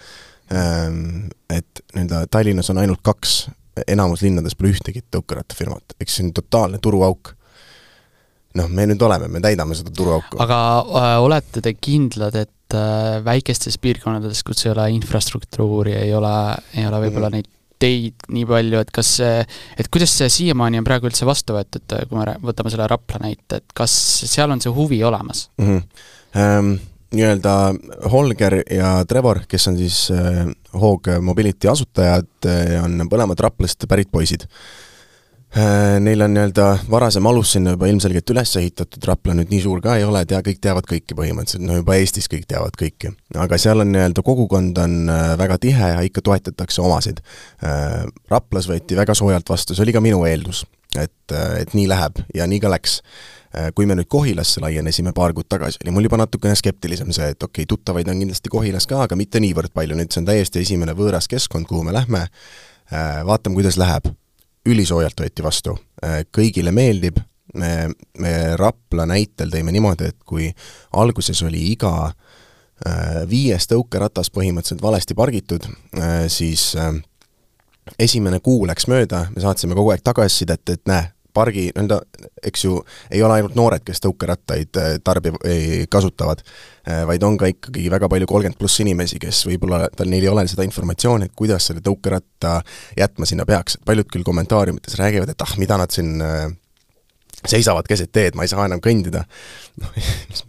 [0.51, 3.45] Ähm, et nii-öelda Tallinnas on ainult kaks,
[3.87, 7.35] enamus linnades pole ühtegi tõukerattafirmat, eks see on totaalne turuauk.
[8.59, 10.35] noh, me nüüd oleme, me täidame seda turuauku.
[10.43, 16.35] aga äh, olete te kindlad, et äh, väikestes piirkondades, kus ei ole infrastruktuuri, ei ole,
[16.75, 17.47] ei ole võib-olla mm -hmm.
[17.47, 19.41] neid teid nii palju, et kas see,
[19.79, 23.61] et kuidas see siiamaani on praegu üldse vastu võetud, kui me võtame selle Rapla näite,
[23.61, 23.93] et kas
[24.29, 25.67] seal on see huvi olemas mm?
[25.67, 26.07] -hmm.
[26.31, 26.75] Ähm,
[27.11, 27.73] nii-öelda
[28.11, 34.11] Holger ja Trevor, kes on siis äh, Hoog Mobility asutajad, äh, on mõlemad Raplast pärit
[34.11, 34.47] poisid
[35.99, 39.97] neil on nii-öelda varasem alus sinna juba ilmselgelt üles ehitatud, Rapla nüüd nii suur ka
[39.99, 43.11] ei ole, tea, kõik teavad kõiki põhimõtteliselt, no juba Eestis kõik teavad kõiki.
[43.35, 47.19] aga seal on nii-öelda kogukond on äh, väga tihe ja ikka toetatakse omasid.
[47.67, 50.63] Äh, Raplas võeti väga soojalt vastu, see oli ka minu eeldus,
[50.95, 53.01] et, et nii läheb ja nii ka läks
[53.75, 57.43] kui me nüüd Kohilasse laienesime paar kuud tagasi, oli mul juba natukene skeptilisem see, et
[57.43, 60.63] okei okay,, tuttavaid on kindlasti Kohilas ka, aga mitte niivõrd palju, nüüd see on täiesti
[60.63, 62.23] esimene võõras keskkond, kuhu me lähme,
[63.27, 64.07] vaatame, kuidas läheb
[64.65, 67.19] ülisoojalt võeti vastu, äh, kõigile meeldib,
[67.53, 70.49] me, me Rapla näitel tõime niimoodi, et kui
[70.97, 76.71] alguses oli iga äh, viies tõukeratas põhimõtteliselt valesti pargitud, äh, siis
[77.99, 82.01] esimene kuu läks mööda, me saatsime kogu aeg tagasisidet, et näe, pargi, nõnda,
[82.47, 82.77] eks ju,
[83.11, 85.33] ei ole ainult noored, kes tõukerattaid äh, tarbi-,
[85.91, 86.43] kasutavad,
[86.87, 90.31] äh, vaid on ka ikkagi väga palju kolmkümmend pluss inimesi, kes võib-olla, tal, neil ei
[90.31, 92.57] ole seda informatsiooni, et kuidas selle tõukeratta
[92.99, 96.47] jätma sinna peaks, et paljud küll kommentaariumites räägivad, et ah, mida nad siin äh,
[97.47, 99.25] seisavad keset teed, ma ei saa enam kõndida.
[99.81, 100.01] noh,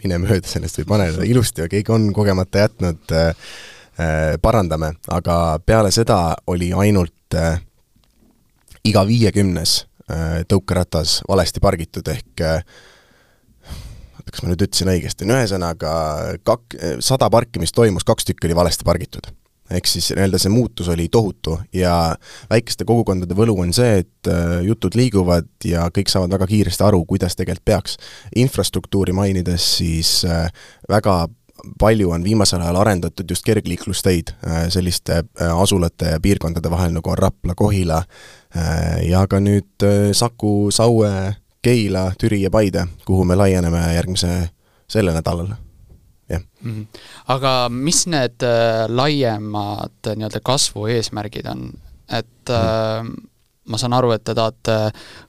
[0.05, 3.53] mine mööda sellest või pane teda ilusti ja keegi on kogemata jätnud äh,,
[4.43, 7.61] parandame, aga peale seda oli ainult äh,
[8.89, 9.75] iga viiekümnes
[10.49, 12.65] tõukeratas valesti pargitud, ehk äh,
[14.19, 15.93] oota, kas ma nüüd ütlesin õigesti, no ühesõnaga
[16.47, 19.31] kak-, sada parkimist toimus, kaks tükki oli valesti pargitud.
[19.73, 22.15] ehk siis nii-öelda see muutus oli tohutu ja
[22.51, 27.05] väikeste kogukondade võlu on see, et äh, jutud liiguvad ja kõik saavad väga kiiresti aru,
[27.09, 27.97] kuidas tegelikult peaks.
[28.37, 30.27] infrastruktuuri mainides siis
[30.89, 31.27] väga
[31.79, 34.33] palju on viimasel ajal arendatud just kergliiklusteid
[34.69, 38.42] selliste asulate ja piirkondade vahel, nagu on Rapla, Kohila, Äh,
[39.09, 44.51] ja ka nüüd äh, Saku, Saue, Keila, Türi ja Paide, kuhu me laieneme järgmise,
[44.91, 45.55] sellel nädalal
[46.29, 46.71] jah mm.
[46.73, 46.87] -hmm.
[47.29, 51.73] aga mis need äh, laiemad äh, nii-öelda kasvu eesmärgid on,
[52.09, 53.29] et mm äh,
[53.69, 54.77] ma saan aru, et te tahate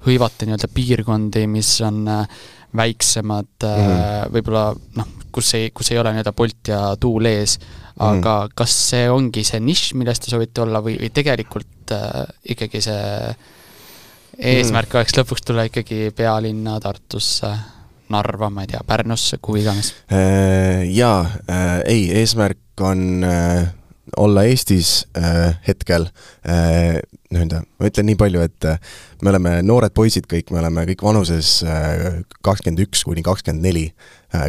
[0.07, 2.39] hõivata nii-öelda piirkondi, mis on äh,
[2.74, 4.34] väiksemad mm, -hmm.
[4.34, 4.65] võib-olla
[4.97, 7.59] noh, kus ei, kus ei ole nii-öelda Bolt ja tuul ees,
[7.99, 8.55] aga mm -hmm.
[8.55, 12.24] kas see ongi see nišš, milles te soovite olla või, või tegelikult äh,
[12.56, 13.36] ikkagi see
[14.40, 17.54] eesmärk mm oleks lõpuks tulla ikkagi pealinna Tartusse?
[18.14, 19.94] Narva, ma ei tea, Pärnusse, kuhu iganes?
[20.12, 23.70] Äh, jaa, äh, ei, eesmärk on äh,
[24.18, 25.08] olla Eestis
[25.66, 26.06] hetkel
[26.46, 28.68] nii-öelda, ma ütlen nii palju, et
[29.24, 31.64] me oleme noored poisid kõik, me oleme kõik vanuses
[32.46, 33.88] kakskümmend üks kuni kakskümmend neli,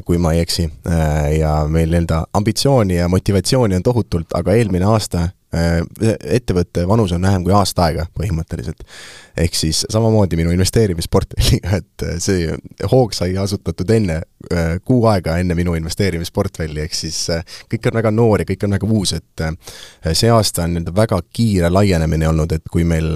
[0.05, 0.67] kui ma ei eksi,
[1.39, 7.23] ja meil nii-öelda ambitsiooni ja motivatsiooni on tohutult, aga eelmine aasta Äh, ettevõtte vanus on
[7.23, 8.83] vähem kui aasta aega põhimõtteliselt.
[9.37, 12.49] ehk siis samamoodi minu investeerimisportfelliga, et äh, see
[12.91, 14.21] hoog sai asutatud enne,
[14.53, 17.19] äh, kuu aega enne minu investeerimisportfelli, ehk siis
[17.71, 19.45] kõik on väga noor ja kõik on väga uus, et
[20.13, 23.11] see aasta on nii-öelda väga kiire laienemine olnud, et kui meil,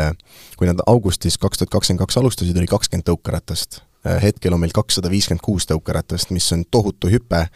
[0.58, 3.82] kui nad augustis kaks tuhat kakskümmend kaks alustasid, oli kakskümmend tõukeratast.
[4.22, 7.46] hetkel on meil kakssada viiskümmend kuus tõukeratast, mis on tohutu hüpe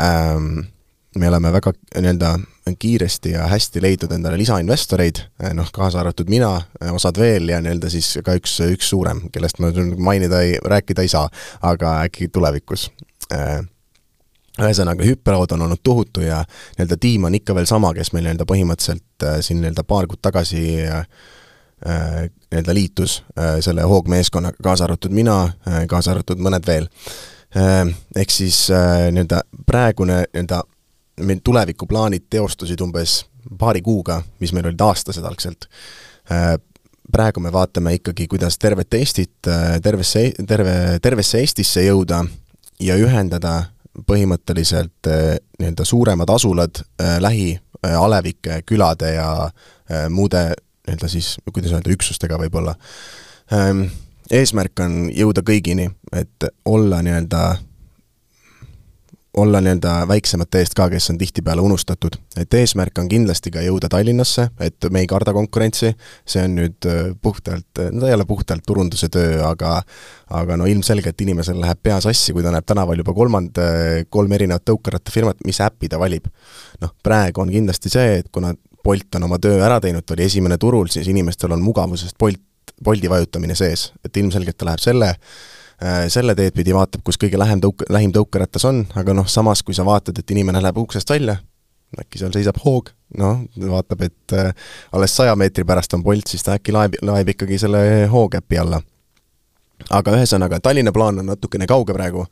[0.00, 0.73] ähm,
[1.14, 2.38] me oleme väga nii-öelda
[2.78, 5.20] kiiresti ja hästi leidnud endale lisainvestoreid,
[5.54, 6.56] noh, kaasa arvatud mina,
[6.92, 11.12] osad veel ja nii-öelda siis ka üks, üks suurem, kellest ma mainida ei, rääkida ei
[11.12, 11.28] saa,
[11.62, 12.90] aga äkki tulevikus.
[14.54, 16.44] ühesõnaga, hüppelaud on olnud tohutu ja
[16.78, 20.22] nii-öelda tiim on ikka veel sama, kes meil nii-öelda põhimõtteliselt äh, siin nii-öelda paar kuud
[20.22, 21.06] tagasi äh,
[21.84, 25.52] nii-öelda liitus äh, selle hoogmeeskonnaga, kaasa arvatud mina,
[25.90, 26.88] kaasa arvatud mõned veel.
[27.54, 30.62] Ehk siis nii-öelda praegune nii-öelda
[31.20, 33.24] meil tulevikuplaanid teostusid umbes
[33.58, 35.68] paari kuuga, mis meil olid aastased algselt.
[36.32, 36.56] Äh,
[37.12, 42.24] praegu me vaatame ikkagi, kuidas tervet Eestit, äh, tervesse, terve, tervesse Eestisse jõuda
[42.82, 43.56] ja ühendada
[44.08, 49.28] põhimõtteliselt äh, nii-öelda suuremad asulad lähialevike, külade ja
[50.10, 50.48] muude
[50.88, 52.74] nii-öelda siis, kuidas öelda, üksustega võib-olla.
[53.52, 53.86] Ähm,
[54.32, 55.86] eesmärk on jõuda kõigini,
[56.16, 57.44] et olla nii-öelda
[59.36, 62.16] olla nii-öelda väiksemate eest ka, kes on tihtipeale unustatud.
[62.36, 65.92] et eesmärk on kindlasti ka jõuda Tallinnasse, et me ei karda konkurentsi,
[66.26, 69.80] see on nüüd äh, puhtalt, no ta ei ole puhtalt turunduse töö, aga
[70.34, 73.60] aga no ilmselgelt inimesel läheb pea sassi, kui ta näeb tänaval juba kolmand-,
[74.10, 76.30] kolm erinevat tõukerattafirmat, mis äppi ta valib.
[76.80, 78.54] noh, praegu on kindlasti see, et kuna
[78.84, 82.42] Bolt on oma töö ära teinud, ta oli esimene turul, siis inimestel on mugavusest Bolt,
[82.84, 85.53] Bolti vajutamine sees, et ilmselgelt ta läheb selle Äh,
[86.08, 89.76] selle teed pidi vaatab, kus kõige lähem tõuk-, lähim tõukeratas on, aga noh, samas kui
[89.76, 91.36] sa vaatad, et inimene läheb uksest välja,
[92.00, 94.50] äkki seal seisab hoog, noh, vaatab, et äh,
[94.96, 98.82] alles saja meetri pärast on Bolt, siis ta äkki laeb, laeb ikkagi selle hookäpi alla.
[99.90, 102.24] aga ühesõnaga, Tallinna plaan on natukene kauge praegu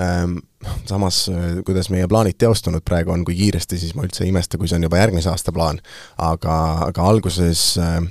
[0.00, 0.38] ähm,,
[0.86, 4.58] samas äh, kuidas meie plaanid teostunud praegu on, kui kiiresti, siis ma üldse ei imesta,
[4.58, 5.80] kui see on juba järgmise aasta plaan.
[6.18, 6.58] aga,
[6.90, 8.02] aga alguses äh,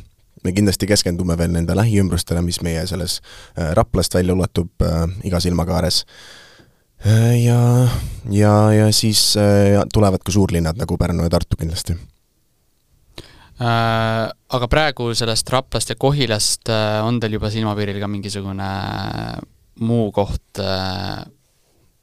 [0.43, 5.39] me kindlasti keskendume veel nende lähiümbrustele, mis meie selles äh, Raplast välja ulatub äh, iga
[5.43, 6.03] silmakaares.
[7.05, 7.59] Äh, ja,
[8.29, 9.33] ja, ja siis
[9.93, 11.97] tulevad ka suurlinnad nagu Pärnu ja Tartu kindlasti
[13.61, 16.71] aga praegu sellest Raplast ja Kohilast
[17.05, 18.69] on teil juba silmapiiril ka mingisugune
[19.85, 20.57] muu koht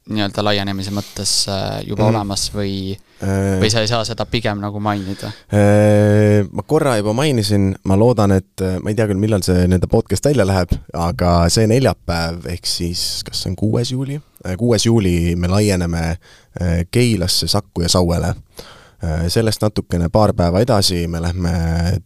[0.08, 2.08] nii-öelda laienemise mõttes äh, juba mm.
[2.12, 5.30] olemas või äh, või sa ei saa seda pigem nagu mainida?
[5.52, 9.90] Äh, ma korra juba mainisin, ma loodan, et ma ei tea küll, millal see nii-öelda
[9.90, 14.20] podcast välja läheb, aga see neljapäev, ehk siis kas see on kuues juuli?
[14.58, 16.02] kuues juuli me laieneme
[16.94, 18.30] Keilasse, Sakku ja Sauele.
[19.28, 21.50] sellest natukene paar päeva edasi me lähme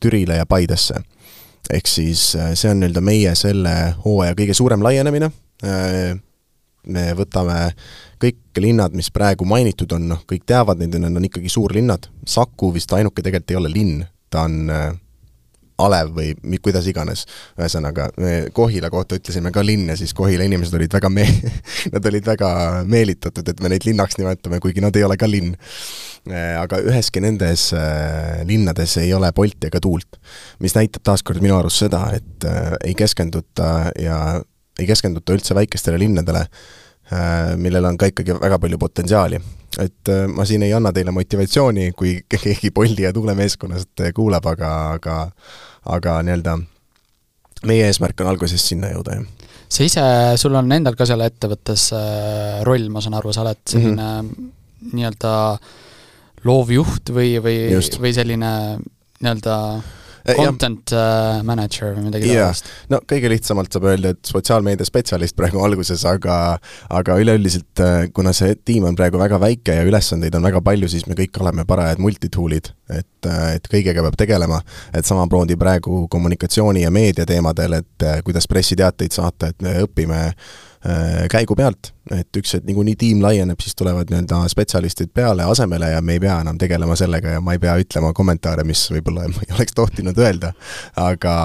[0.00, 0.94] Türile ja Paidesse.
[1.70, 5.30] ehk siis see on nii-öelda meie selle hooaja kõige suurem laienemine
[6.86, 7.58] me võtame
[8.22, 12.72] kõik linnad, mis praegu mainitud on, noh, kõik teavad neid, need on ikkagi suurlinnad, Saku
[12.74, 14.90] vist ainuke tegelikult ei ole linn, ta on äh,
[15.82, 17.24] alev või kuidas iganes.
[17.58, 21.28] ühesõnaga, me Kohila kohta ütlesime ka linn ja siis Kohila inimesed olid väga me-,
[21.94, 22.52] nad olid väga
[22.86, 25.54] meelitatud, et me neid linnaks nimetame, kuigi nad ei ole ka linn.
[26.30, 30.20] Äh, aga üheski nendes äh, linnades ei ole Bolti ega tuult.
[30.62, 34.40] mis näitab taaskord minu arust seda, et äh, ei keskenduta ja
[34.78, 36.46] ei keskenduta üldse väikestele linnadele,
[37.12, 39.40] äh, millel on ka ikkagi väga palju potentsiaali.
[39.80, 44.72] et äh, ma siin ei anna teile motivatsiooni, kui keegi Bolti ja tuulemeeskonnast kuulab, aga,
[44.98, 45.18] aga
[45.88, 46.58] aga nii-öelda
[47.68, 49.54] meie eesmärk on alguses sinna jõuda, jah.
[49.72, 50.04] sa ise,
[50.40, 54.28] sul on endal ka seal ettevõttes äh, roll, ma saan aru, sa oled selline mm
[54.28, 54.52] -hmm.
[54.92, 55.32] nii-öelda
[56.44, 57.58] loovjuht või, või,
[58.02, 58.52] või selline
[59.22, 59.56] nii-öelda
[60.38, 62.70] content ja, manager või midagi taolist.
[62.92, 66.38] no kõige lihtsamalt saab öelda, et sotsiaalmeedia spetsialist praegu alguses, aga
[66.92, 71.06] aga üleüldiselt, kuna see tiim on praegu väga väike ja ülesandeid on väga palju, siis
[71.10, 74.62] me kõik oleme parajad multitool'id, et, et kõigega peab tegelema.
[74.94, 80.71] et samamoodi praegu kommunikatsiooni ja meedia teemadel, et kuidas pressiteateid saata, et me õpime Äh,
[81.30, 86.00] käigu pealt, et üks hetk niikuinii tiim laieneb, siis tulevad nii-öelda spetsialistid peale asemele ja
[86.02, 89.44] me ei pea enam tegelema sellega ja ma ei pea ütlema kommentaare, mis võib-olla ma
[89.46, 90.52] ei oleks tohtinud öelda,
[90.98, 91.36] aga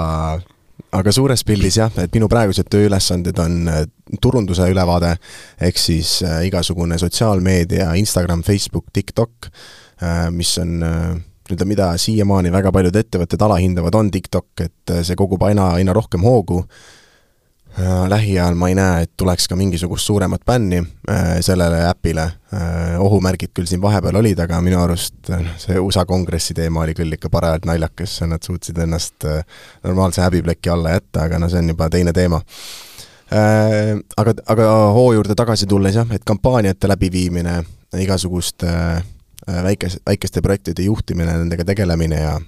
[0.98, 3.80] aga suures pildis jah, et minu praegused tööülesanded on äh,
[4.22, 5.14] turunduse ülevaade,
[5.60, 9.50] ehk siis äh, igasugune sotsiaalmeedia, Instagram, Facebook, TikTok,
[10.30, 15.72] mis on nii-öelda, mida siiamaani väga paljud ettevõtted alahindavad, on TikTok, et see kogub aina,
[15.74, 16.60] aina rohkem hoogu
[18.08, 20.78] lähiajal ma ei näe, et tuleks ka mingisugust suuremat bänni
[21.10, 22.24] äh, sellele äpile.
[22.54, 26.96] Äh, ohumärgid küll siin vahepeal olid, aga minu arust äh, see USA kongressi teema oli
[26.98, 29.26] küll ikka parajalt naljakas, nad suutsid ennast
[29.84, 32.40] normaalse häbipleki alla jätta, aga no see on juba teine teema.
[33.28, 37.58] Aga, aga hoo juurde tagasi tulles jah, et kampaaniate läbiviimine,
[38.00, 38.70] igasuguste
[39.46, 42.38] väikes, väikeste projektide juhtimine, nendega tegelemine ja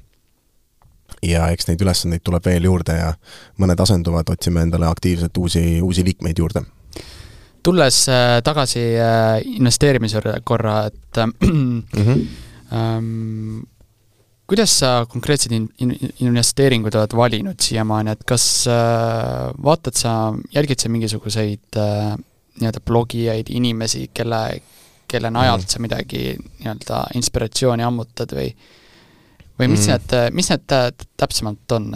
[1.22, 3.10] ja eks neid ülesandeid tuleb veel juurde ja
[3.60, 6.64] mõned asenduvad, otsime endale aktiivselt uusi, uusi liikmeid juurde.
[7.62, 12.26] tulles äh, tagasi äh, investeerimise korra, et mm -hmm.
[12.72, 13.60] ähm,
[14.50, 20.82] kuidas sa konkreetsed in-, in-, investeeringud oled valinud siiamaani, et kas äh, vaatad sa, jälgid
[20.82, 22.16] sa mingisuguseid äh,
[22.58, 24.60] nii-öelda blogijaid, inimesi, kelle,
[25.08, 28.50] kelle najalt mm sa midagi nii-öelda inspiratsiooni ammutad või
[29.61, 29.92] või mis mm.
[29.92, 30.76] need, mis need
[31.20, 31.92] täpsemalt on?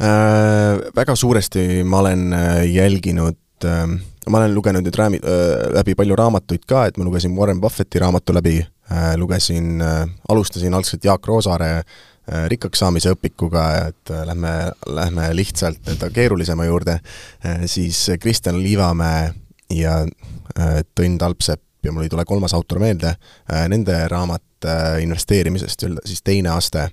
[0.00, 5.94] Äh, väga suuresti ma olen äh, jälginud äh, ma olen lugenud nüüd räämi- äh,, läbi
[5.94, 11.04] palju raamatuid ka, et ma lugesin Warren Buffetti raamatu läbi äh,, lugesin äh,, alustasin algselt
[11.04, 14.54] Jaak Roosaare äh, rikkaks saamise õpikuga, et äh, lähme,
[14.86, 19.32] lähme lihtsalt nii-öelda keerulisema juurde äh,, siis Kristjan Liivamäe
[19.74, 23.14] ja äh, Tõnn Talpsepp ja mul ei tule kolmas autor meelde,
[23.52, 26.88] äh, nende raamat äh, investeerimisest, siis teine aste,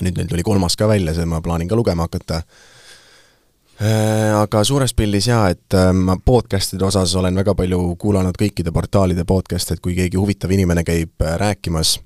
[0.00, 2.42] nüüd neil tuli kolmas ka välja, seda ma plaanin ka lugema hakata,
[3.82, 9.26] äh, aga suures pildis jaa, et ma podcast'ide osas olen väga palju kuulanud kõikide portaalide
[9.28, 11.98] podcast'e, et kui keegi huvitav inimene käib rääkimas,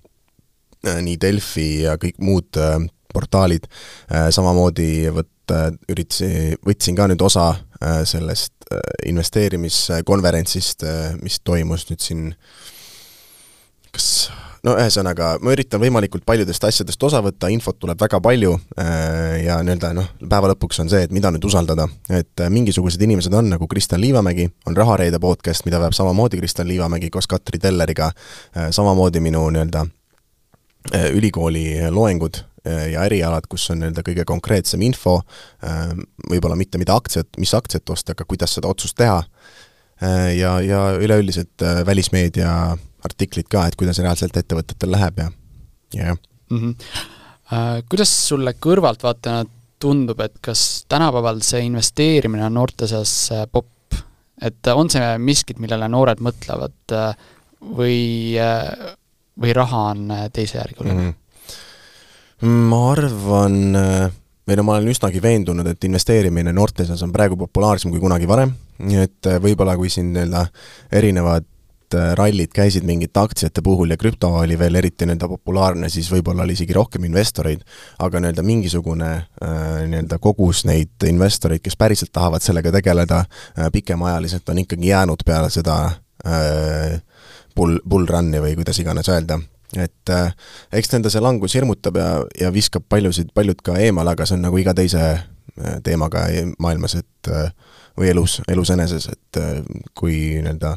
[0.87, 2.59] nii Delfi ja kõik muud
[3.11, 3.64] portaalid,
[4.31, 5.09] samamoodi
[5.53, 7.53] võt-, üritasin, võtsin ka nüüd osa
[8.05, 12.23] sellest Äh, investeerimiskonverentsist, äh, mis toimus nüüd siin
[13.95, 14.07] kas
[14.67, 19.61] no ühesõnaga, ma üritan võimalikult paljudest asjadest osa võtta, infot tuleb väga palju äh, ja
[19.63, 21.87] nii-öelda noh, päeva lõpuks on see, et mida nüüd usaldada.
[22.11, 27.13] et mingisugused inimesed on, nagu Kristjan Liivamägi, on Rahareede podcast, mida veab samamoodi Kristjan Liivamägi
[27.15, 28.11] koos Katri Telleriga,
[28.51, 29.87] samamoodi minu nii-öelda
[31.15, 35.21] ülikooli loengud Äh, ja erialad, kus on nii-öelda kõige konkreetsem info,
[35.64, 35.93] äh,
[36.31, 39.21] võib-olla mitte mida aktsiat, mis aktsiat osta, aga kuidas seda otsust teha,
[40.03, 42.51] äh, ja, ja üleüldiselt välismeedia
[43.07, 45.29] artiklid ka, et kuidas reaalselt ettevõtetel läheb ja,
[45.95, 46.19] ja jah
[46.51, 46.59] mm.
[46.59, 47.05] -hmm.
[47.87, 49.45] Kuidas sulle kõrvaltvaatajana
[49.79, 53.95] tundub, et kas tänapäeval see investeerimine on noorte seas popp?
[54.43, 56.95] et on see miskit, millele noored mõtlevad
[57.79, 58.35] või,
[59.41, 61.07] või raha on teise järgi oluline mm?
[61.07, 61.26] -hmm
[62.45, 63.57] ma arvan,
[64.47, 68.28] või no ma olen üsnagi veendunud, et investeerimine noorte seas on praegu populaarsem kui kunagi
[68.30, 68.53] varem,
[68.93, 70.45] et äh, võib-olla kui siin nii-öelda
[70.95, 71.47] erinevad
[71.97, 76.45] äh, rallid käisid mingite aktsiate puhul ja krüpto oli veel eriti nii-öelda populaarne, siis võib-olla
[76.45, 77.64] oli isegi rohkem investoreid,
[78.05, 84.49] aga nii-öelda mingisugune äh, nii-öelda kogus neid investoreid, kes päriselt tahavad sellega tegeleda äh, pikemaajaliselt,
[84.49, 85.80] on ikkagi jäänud peale seda
[86.22, 87.01] äh,
[87.57, 89.41] bull, bull run'i või kuidas iganes öelda
[89.75, 90.35] et äh,
[90.79, 94.45] eks nende see langus hirmutab ja, ja viskab paljusid, paljud ka eemale, aga see on
[94.47, 97.49] nagu iga teise äh, teemaga e-, maailmas, et äh,
[97.99, 99.62] või elus, elus eneses, et äh,
[99.99, 100.77] kui nii-öelda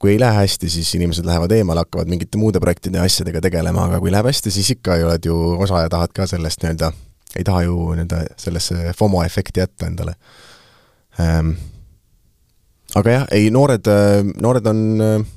[0.00, 3.84] kui ei lähe hästi, siis inimesed lähevad eemale, hakkavad mingite muude projektide ja asjadega tegelema,
[3.90, 6.88] aga kui läheb hästi, siis ikka oled ju osa ja tahad ka sellest nii-öelda,
[7.36, 10.14] ei taha ju nii-öelda sellesse FOMO efekti jätta endale
[11.20, 11.52] ähm,.
[12.94, 13.90] aga jah, ei, noored,
[14.40, 15.28] noored on äh,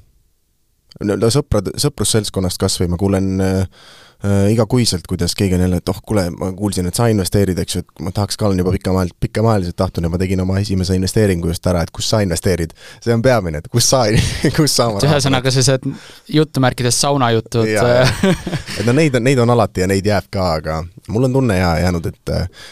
[1.08, 3.84] nii-öelda sõprad, sõprusseltskonnast kas või ma kuulen äh,
[4.26, 7.76] äh, igakuiselt, kuidas keegi on jälle, et oh kuule, ma kuulsin, et sa investeerid, eks
[7.76, 10.96] ju, et ma tahaks ka, olen juba pikemaajaliselt, pikemaajaliselt tahtnud ja ma tegin oma esimese
[11.00, 12.74] investeeringu just ära, et kus sa investeerid.
[13.04, 14.06] see on peamine, et kus sa,
[14.58, 15.88] kus sa oma ühesõnaga sellised
[16.34, 17.70] jutumärkides saunajutud
[18.80, 21.60] et no neid on, neid on alati ja neid jääb ka, aga mul on tunne
[21.60, 22.68] hea jäänud, et äh,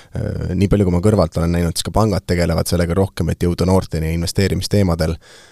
[0.55, 3.67] nii palju, kui ma kõrvalt olen näinud, siis ka pangad tegelevad sellega rohkem, et jõuda
[3.67, 5.17] noorteni investeerimisteemadel.
[5.19, 5.50] Äh,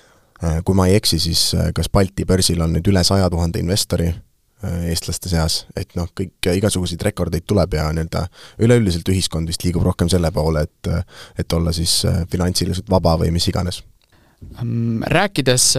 [0.66, 4.12] kui ma ei eksi, siis äh, kas Balti börsil on nüüd üle saja tuhande investori,
[4.60, 8.26] eestlaste seas, et noh, kõik, igasuguseid rekordeid tuleb ja nii-öelda
[8.60, 10.90] üleüldiselt ühiskond vist liigub rohkem selle poole, et
[11.40, 13.78] et olla siis finantsiliselt vaba või mis iganes.
[15.16, 15.70] Rääkides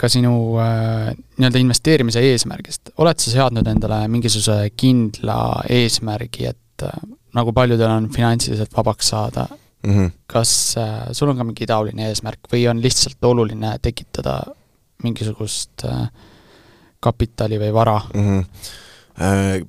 [0.00, 5.38] ka sinu nii-öelda investeerimise eesmärgist, oled sa seadnud endale mingisuguse kindla
[5.76, 6.88] eesmärgi, et
[7.36, 9.44] nagu paljudel on finantsiliselt vabaks saada
[9.86, 10.10] mm, -hmm.
[10.26, 14.40] kas äh, sul on ka mingi taoline eesmärk või on lihtsalt oluline tekitada
[15.02, 16.08] mingisugust äh,
[17.00, 18.28] kapitali või vara mm?
[18.28, 18.44] -hmm.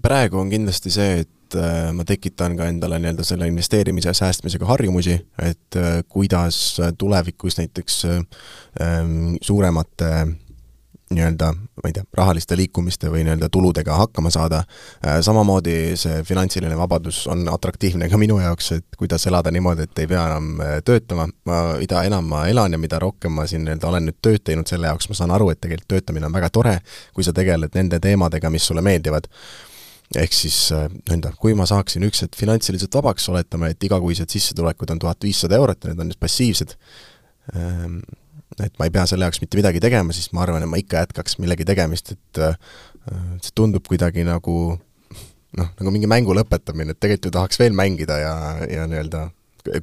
[0.02, 4.66] Praegu on kindlasti see, et äh, ma tekitan ka endale nii-öelda selle investeerimise ja säästmisega
[4.66, 10.28] harjumusi, et äh, kuidas tulevikus näiteks ähm, suuremate
[11.10, 14.64] nii-öelda, ma ei tea, rahaliste liikumiste või nii-öelda tuludega hakkama saada,
[15.06, 20.04] äh, samamoodi see finantsiline vabadus on atraktiivne ka minu jaoks, et kuidas elada niimoodi, et
[20.04, 23.64] ei pea enam äh, töötama, ma, mida enam ma elan ja mida rohkem ma siin
[23.68, 26.52] nii-öelda olen nüüd tööd teinud selle jaoks, ma saan aru, et tegelikult töötamine on väga
[26.52, 26.76] tore,
[27.16, 29.32] kui sa tegeled nende teemadega, mis sulle meeldivad.
[30.16, 34.92] Ehk siis äh, nii-öelda, kui ma saaksin üks hetk finantsiliselt vabaks, oletame, et igakuised sissetulekud
[34.92, 36.76] on tuhat viissada eurot ja need on just passiivsed,
[37.56, 38.00] ähm,
[38.64, 41.06] et ma ei pea selle jaoks mitte midagi tegema, siis ma arvan, et ma ikka
[41.06, 42.58] jätkaks millegi tegemist, et äh,
[43.42, 44.58] see tundub kuidagi nagu
[45.58, 48.36] noh, nagu mingi mängu lõpetamine, et tegelikult ju tahaks veel mängida ja,
[48.70, 49.28] ja nii-öelda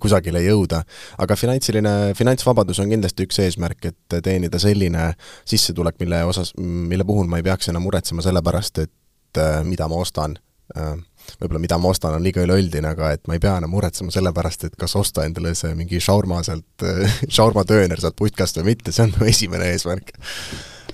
[0.00, 0.82] kusagile jõuda.
[1.18, 5.10] aga finantsiline, finantsvabadus on kindlasti üks eesmärk, et teenida selline
[5.44, 9.88] sissetulek, mille osas, mille puhul ma ei peaks enam muretsema selle pärast, et äh, mida
[9.88, 10.38] ma ostan
[10.76, 10.94] äh,
[11.40, 14.32] võib-olla mida ma ostan, on liiga üleüldine, aga et ma ei pea enam muretsema selle
[14.36, 16.86] pärast, et kas osta endale see mingi šaurma sealt,
[17.36, 20.14] šaurmatööner sealt putkast või mitte, see on mu esimene eesmärk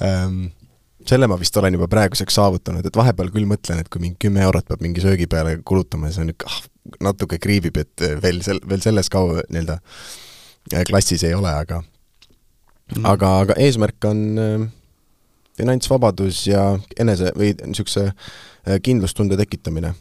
[0.04, 0.48] ähm,
[1.08, 4.42] selle ma vist olen juba praeguseks saavutanud, et vahepeal küll mõtlen, et kui mingi kümme
[4.44, 6.66] eurot peab mingi söögi peale kulutama, siis on niisugune ah,
[7.10, 13.08] natuke kriibib, et veel sel-, veel selles ka nii-öelda äh, klassis ei ole, aga mm.
[13.08, 14.68] aga, aga eesmärk on äh,
[15.60, 16.66] finantsvabadus ja
[17.00, 19.94] enese või niisuguse äh, kindlustunde tekitamine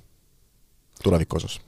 [1.04, 1.60] tuleviku osas?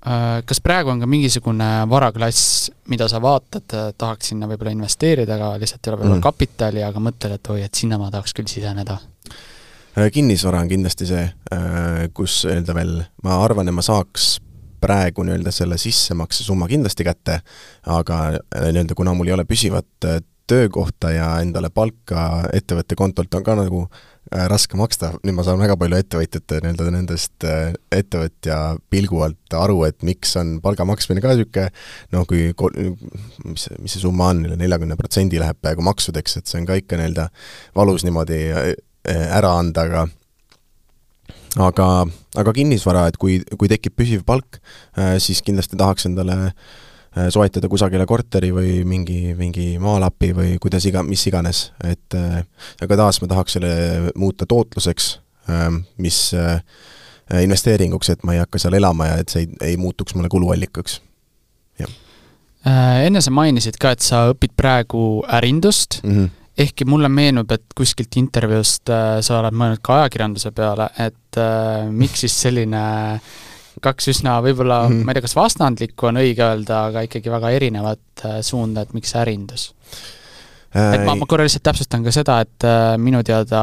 [0.00, 5.36] Äh, kas praegu on ka mingisugune varaklass, mida sa vaatad, äh, tahaks sinna võib-olla investeerida,
[5.36, 6.24] aga lihtsalt ei ole võib-olla mm.
[6.24, 8.96] kapitali, aga mõtled, et oi, et sinna ma tahaks küll siseneda?
[9.28, 11.26] Äh, kinnisvara on kindlasti see,
[12.16, 12.94] kus öelda veel,
[13.26, 14.38] ma arvan, et ma saaks
[14.80, 17.42] praegu nii-öelda selle sissemaksesumma kindlasti kätte,
[17.92, 20.08] aga nii-öelda kuna mul ei ole püsivat
[20.48, 25.58] töökohta ja endale palka ettevõtte kontolt, on ka nagu Äh, raske maksta, nüüd ma saan
[25.58, 28.58] väga palju ettevõtjate nii-öelda nendest äh, ettevõtja
[28.92, 31.66] pilgu alt aru, et miks on palga maksmine ka niisugune
[32.14, 32.52] noh, kui
[33.48, 36.78] mis mis see summa on, üle neljakümne protsendi läheb peaaegu maksudeks, et see on ka
[36.78, 37.26] ikka nii-öelda
[37.78, 38.70] valus niimoodi äh,
[39.10, 40.06] ära anda, aga
[41.58, 41.88] aga,
[42.38, 44.60] aga kinnisvara, et kui, kui tekib püsiv palk,
[45.18, 46.88] siis kindlasti tahaks endale äh, Äh,
[47.30, 52.42] soetada kusagile korteri või mingi, mingi maalapi või kuidas iga, mis iganes, et äh,
[52.82, 53.72] aga taas ma tahaks selle
[54.14, 55.12] muuta tootluseks,
[55.50, 56.60] ähm, mis äh,
[57.42, 61.00] investeeringuks, et ma ei hakka seal elama ja et see ei, ei muutuks mulle kuluallikaks,
[61.82, 61.98] jah.
[63.00, 66.02] Enne sa mainisid ka, et sa õpid praegu ärindust.
[66.04, 70.90] Mm, -hmm ehkki mulle meenub, et kuskilt intervjuust äh, sa oled mõelnud ka ajakirjanduse peale,
[71.00, 72.82] et äh, miks siis selline
[73.84, 75.04] kaks üsna võib-olla mm, -hmm.
[75.04, 78.96] ma ei tea, kas vastandlikku on õige öelda, aga ikkagi väga erinevat äh, suunda, et
[78.96, 79.70] miks ärindus?
[80.70, 83.62] et ma, ma korra lihtsalt täpsustan ka seda, et äh, minu teada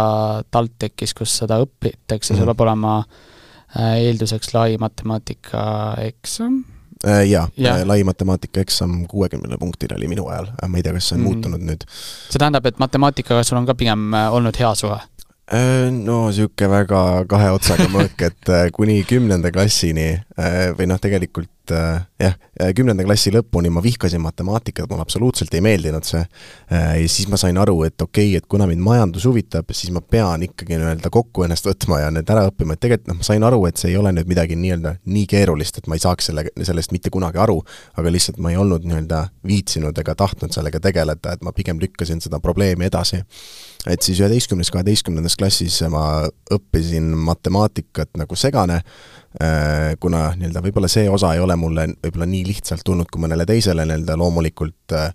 [0.51, 2.39] TalTechis, kus seda õpitakse mm, -hmm.
[2.39, 5.61] sul peab olema äh, eelduseks lai matemaatika
[6.07, 6.63] eksam
[7.05, 11.15] jaa ja., lai matemaatika eksam kuuekümnele punktile oli minu ajal, ma ei tea, kas see
[11.15, 11.27] on mm.
[11.29, 11.85] muutunud nüüd.
[12.29, 14.99] see tähendab, et matemaatikaga sul on ka pigem olnud hea suhe?
[15.47, 20.99] Äh, no niisugune väga kahe otsaga mõõk, et äh, kuni kümnenda klassini äh, või noh,
[20.99, 22.35] tegelikult jah,
[22.75, 26.23] kümnenda klassi lõpuni ma vihkasin matemaatikat, mulle absoluutselt ei meeldinud see.
[26.71, 30.01] ja siis ma sain aru, et okei okay,, et kuna mind majandus huvitab, siis ma
[30.01, 33.47] pean ikkagi nii-öelda kokku ennast võtma ja need ära õppima, et tegelikult noh, ma sain
[33.47, 36.47] aru, et see ei ole nüüd midagi nii-öelda nii keerulist, et ma ei saaks selle,
[36.57, 37.59] sellest mitte kunagi aru,
[37.99, 42.23] aga lihtsalt ma ei olnud nii-öelda viitsinud ega tahtnud sellega tegeleda, et ma pigem lükkasin
[42.23, 43.23] seda probleemi edasi
[43.91, 49.26] et siis üheteistkümnes, kaheteistkümnendas klassis ma õppisin matemaatikat nagu segane, äh,
[50.01, 53.85] kuna nii-öelda võib-olla see osa ei ole mulle võib-olla nii lihtsalt tulnud kui mõnele teisele
[53.85, 55.11] nii-öelda loomulikult äh,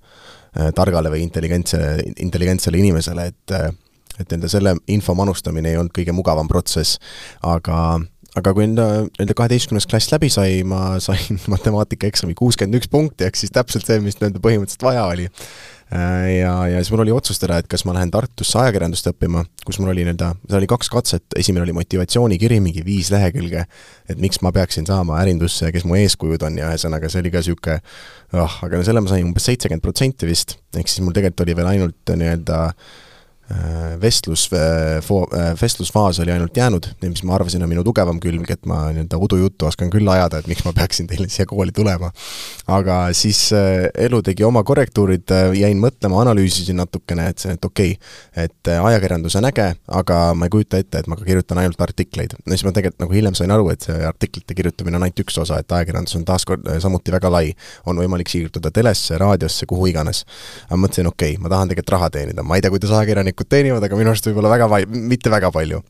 [0.77, 1.81] targale või intelligentse,
[2.16, 3.57] intelligentsele inimesele, et
[4.20, 6.99] et nende selle info manustamine ei olnud kõige mugavam protsess,
[7.49, 7.79] aga
[8.39, 8.87] aga kui enda,
[9.20, 14.01] enda kaheteistkümnes klass läbi sai, ma sain matemaatikaeksami kuuskümmend üks punkti, ehk siis täpselt see,
[14.05, 15.29] mis nii-öelda põhimõtteliselt vaja oli.
[15.93, 19.76] Äh, ja, ja siis mul oli otsustada, et kas ma lähen Tartusse ajakirjandust õppima, kus
[19.82, 23.66] mul oli nii-öelda, seal oli kaks katset, esimene oli motivatsioonikiri, mingi viis lehekülge,
[24.09, 27.34] et miks ma peaksin saama ärindusse ja kes mu eeskujud on ja ühesõnaga, see oli
[27.34, 27.78] ka niisugune
[28.32, 31.59] ah, aga no selle ma sain umbes seitsekümmend protsenti vist, ehk siis mul tegelikult oli
[31.61, 33.11] veel ainult nii-öelda Äh,
[34.03, 38.66] vestlus, äh, äh, vestlusfaas oli ainult jäänud, mis ma arvasin, on minu tugevam külg, et
[38.66, 42.11] ma nii-öelda udujuttu oskan küll ajada, et miks ma peaksin teile siia kooli tulema.
[42.66, 43.50] aga siis
[43.98, 49.48] elu tegi oma korrektuurid, jäin mõtlema, analüüsisin natukene, et et okei okay,, et ajakirjandus on
[49.50, 52.36] äge, aga ma ei kujuta ette, et ma ka kirjutan ainult artikleid.
[52.46, 55.38] no siis ma tegelikult nagu hiljem sain aru, et see artiklite kirjutamine on ainult üks
[55.42, 57.55] osa, et ajakirjandus on taaskord samuti väga lai.
[57.86, 60.24] on võimalik siirduda telesse, raadiosse, kuhu iganes.
[60.68, 63.51] aga mõtlesin, okei okay,, ma tahan tegelikult raha teenida, ma ei tea, kuidas ajakirjanik ajakirjanikud
[63.51, 65.82] teenivad, aga minu arust võib-olla väga vai-, mitte väga palju.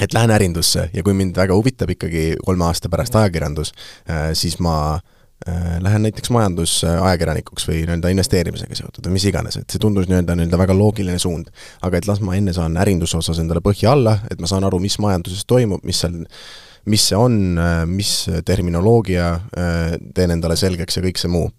[0.00, 3.72] Et lähen ärindusse ja kui mind väga huvitab ikkagi kolme aasta pärast ajakirjandus,
[4.08, 4.96] äh, siis ma
[5.46, 10.34] äh, lähen näiteks majandusajakirjanikuks või nii-öelda investeerimisega seotud või mis iganes, et see tundus nii-öelda,
[10.34, 11.52] nii-öelda väga loogiline suund.
[11.82, 14.80] aga et las ma enne saan ärinduse osas endale põhja alla, et ma saan aru,
[14.80, 16.22] mis majanduses toimub, mis seal,
[16.86, 19.34] mis see on, äh, mis terminoloogia,
[20.14, 21.50] teen endale selgeks ja kõik see muu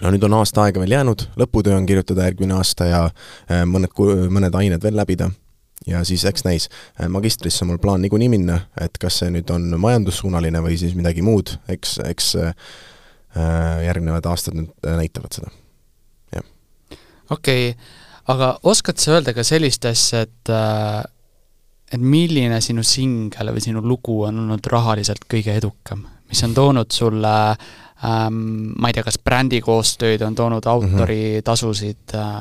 [0.00, 3.94] no nüüd on aasta aega veel jäänud, lõputöö on kirjutada järgmine aasta ja äh, mõned,
[4.32, 5.30] mõned ained veel läbida.
[5.88, 6.68] ja siis eks näis,
[7.00, 10.94] äh, magistrisse on mul plaan niikuinii minna, et kas see nüüd on majandussuunaline või siis
[10.96, 12.52] midagi muud, eks, eks äh,
[13.86, 15.52] järgnevad aastad nüüd näitavad seda,
[16.36, 16.44] jah.
[17.30, 17.96] okei okay.,
[18.30, 20.52] aga oskad sa öelda ka sellist asja, et
[21.90, 26.94] et milline sinu singel või sinu lugu on olnud rahaliselt kõige edukam, mis on toonud
[26.94, 27.68] sulle äh,
[28.04, 32.36] ähm, ma ei tea, kas brändikoostööd on toonud autoritasusid äh,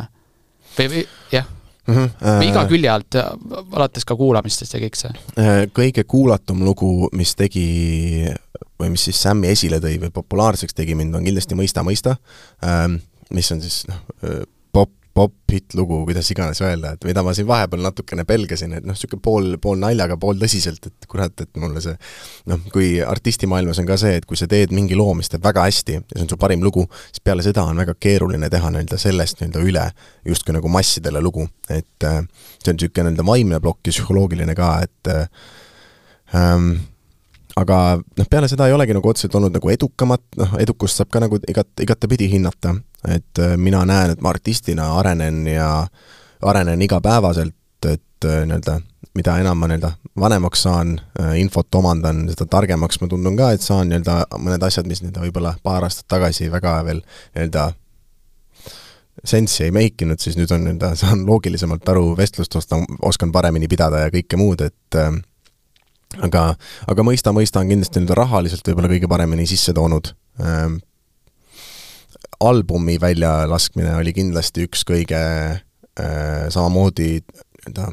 [0.77, 1.47] või, või jah.
[1.89, 3.17] Mm, -hmm, äh, iga külje alt,
[3.73, 5.11] alates ka kuulamistest ja kõik see?
[5.41, 8.29] Äh, kõige kuulatum lugu, mis tegi
[8.79, 12.15] või mis siis Sämmi esile tõi või populaarseks tegi mind, on kindlasti Mõista, mõista
[12.63, 13.01] ähm,,
[13.33, 13.99] mis on siis noh,
[15.19, 19.23] popp-hitt lugu, kuidas iganes öelda, et mida ma siin vahepeal natukene pelgasin, et noh, niisugune
[19.25, 21.95] pool, pool naljaga, pool tõsiselt, et kurat, et mulle see
[22.51, 25.65] noh, kui artistimaailmas on ka see, et kui sa teed mingi loo, mis teeb väga
[25.67, 28.99] hästi ja see on su parim lugu, siis peale seda on väga keeruline teha nii-öelda
[29.01, 29.87] sellest nii-öelda üle
[30.27, 31.47] justkui nagu massidele lugu.
[31.69, 32.21] et äh,
[32.63, 35.27] see on niisugune nii-öelda vaimne plokk ja psühholoogiline ka, et äh,
[36.35, 36.71] ähm,
[37.59, 41.21] aga noh, peale seda ei olegi nagu otseselt olnud nagu edukamat, noh, edukust saab ka
[41.23, 42.75] nagu igat, igatepidi hinnata,
[43.07, 45.87] et äh, mina näen, et ma artistina arenen ja
[46.41, 48.79] arenen igapäevaselt, et äh, nii-öelda
[49.17, 53.65] mida enam ma nii-öelda vanemaks saan, äh, infot omandan, seda targemaks ma tundun ka, et
[53.65, 57.01] saan nii-öelda mõned asjad, mis nii-öelda võib-olla paar aastat tagasi väga veel
[57.35, 57.69] nii-öelda
[59.27, 64.05] sensi ei meikinud, siis nüüd on nii-öelda, saan loogilisemalt aru, vestlust ostan, oskan paremini pidada
[64.05, 64.99] ja kõike muud, et
[66.25, 66.43] aga,
[66.89, 70.79] aga Mõista, mõista on kindlasti nii-öelda rahaliselt võib-olla kõige paremini sisse toonud ähm,.
[72.39, 77.91] Albumi väljalaskmine oli kindlasti üks kõige äh, samamoodi nii-öelda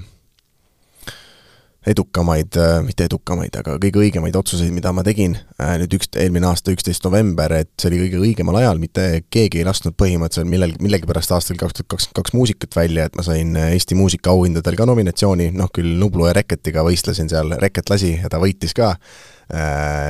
[1.87, 6.49] edukamaid, äh, mitte edukamaid, aga kõige õigemaid otsuseid, mida ma tegin äh, nüüd üks, eelmine
[6.49, 10.74] aasta üksteist november, et see oli kõige õigemal ajal, mitte keegi ei lasknud põhimõtteliselt millel,
[10.83, 14.89] millegipärast aastal kaks tuhat kakskümmend kaks muusikat välja, et ma sain äh, Eesti muusikaauhindadel ka
[14.91, 18.97] nominatsiooni, noh küll Nublu ja Reketiga võistlesin seal, Reket lasi ja ta võitis ka,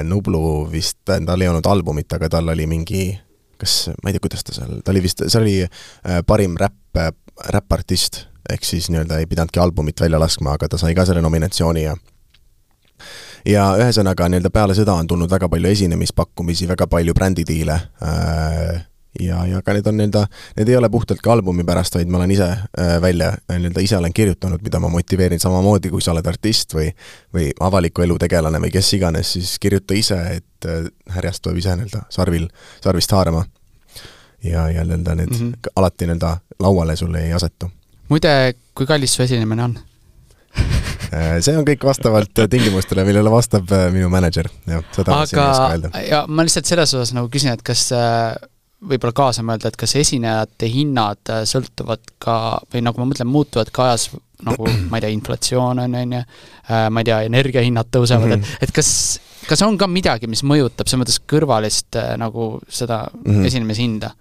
[0.08, 0.40] Nublu
[0.72, 3.10] vist, tal ei olnud albumit, aga tal oli mingi
[3.60, 5.56] kas, ma ei tea, kuidas ta seal, ta oli vist, see oli
[6.26, 7.00] parim räpp,
[7.52, 11.82] räppartist ehk siis nii-öelda ei pidanudki albumit välja laskma, aga ta sai ka selle nominatsiooni
[11.82, 11.96] ja
[13.46, 18.84] ja ühesõnaga, nii-öelda peale seda on tulnud väga palju esinemispakkumisi, väga palju brändidiile äh,
[19.20, 22.20] ja, ja ka need on nii-öelda, need ei ole puhtalt ka albumi pärast, vaid ma
[22.20, 26.26] olen ise äh, välja, nii-öelda ise olen kirjutanud, mida ma motiveerin samamoodi, kui sa oled
[26.26, 26.90] artist või
[27.34, 31.76] või avaliku elu tegelane või kes iganes, siis kirjuta ise, et äh, härjast tuleb ise
[31.76, 32.48] nii-öelda sarvil,
[32.84, 33.46] sarvist haarama.
[34.44, 35.72] ja, ja nii-öelda need mm -hmm.
[35.76, 37.70] alati nii-öelda lauale sul ei asetu
[38.08, 38.32] muide,
[38.76, 39.76] kui kallis su esinemine on?
[41.14, 45.38] Äh, see on kõik vastavalt tingimustele, millele vastab äh, minu mänedžer, jah, seda ma siin
[45.38, 45.90] ei oska öelda.
[46.02, 48.34] ja ma lihtsalt selles osas nagu küsin, et kas äh,
[48.84, 52.36] võib-olla kaasa mõelda, et kas esinejate hinnad sõltuvad ka,
[52.72, 54.10] või nagu ma mõtlen, muutuvad ka ajas
[54.46, 56.24] nagu ma ei tea, inflatsioon on, on ju,
[56.90, 58.60] ma ei tea, energiahinnad tõusevad mm, -hmm.
[58.60, 58.90] et, et kas,
[59.48, 63.50] kas on ka midagi, mis mõjutab selles mõttes kõrvalist nagu seda mm -hmm.
[63.50, 64.14] esinemishinda?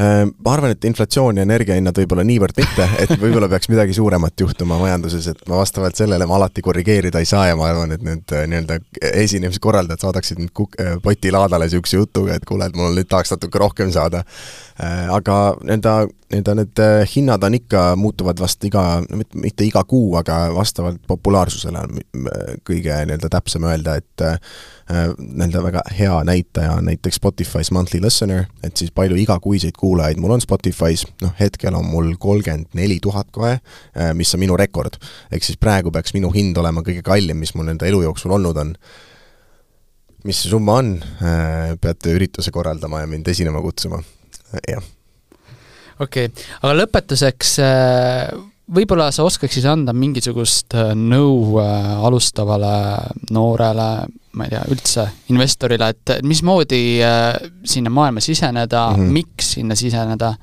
[0.00, 4.40] Äh, ma arvan, et inflatsioon ja energiahinnad võib-olla niivõrd mitte, et võib-olla peaks midagi suuremat
[4.40, 8.04] juhtuma majanduses, et ma vastavalt sellele ma alati korrigeerida ei saa ja ma arvan, et
[8.06, 8.78] need äh, nii-öelda
[9.10, 13.92] esinemiskorraldajad saadaksid mind äh, potilaadale niisuguse jutuga, et kuule, et mul nüüd tahaks natuke rohkem
[13.92, 14.24] saada.
[14.80, 15.94] Aga nii-öelda,
[16.32, 19.02] nii-öelda need hinnad on ikka, muutuvad vast iga,
[19.34, 21.98] mitte iga kuu, aga vastavalt populaarsusele on
[22.64, 24.24] kõige nii-öelda täpsem öelda, et
[24.90, 30.18] Äh, nii-öelda väga hea näitaja on näiteks Spotify's monthly listener, et siis palju igakuiseid kuulajaid
[30.18, 34.56] mul on Spotify's, noh hetkel on mul kolmkümmend neli tuhat kohe, äh, mis on minu
[34.56, 34.98] rekord.
[35.30, 38.56] ehk siis praegu peaks minu hind olema kõige kallim, mis mul enda elu jooksul olnud
[38.56, 38.74] on.
[40.24, 40.96] mis see summa on?
[41.22, 44.02] Äh, peate ürituse korraldama ja mind esinema kutsuma,
[44.68, 44.82] jah.
[46.00, 47.58] okei okay., aga lõpetuseks
[48.74, 52.74] võib-olla sa oskaksid anda mingisugust äh, nõu äh, alustavale
[53.34, 53.88] noorele,
[54.38, 56.82] ma ei tea, üldse investorile, et mismoodi
[57.66, 59.18] sinna maailma siseneda mm, -hmm.
[59.18, 60.34] miks sinna siseneda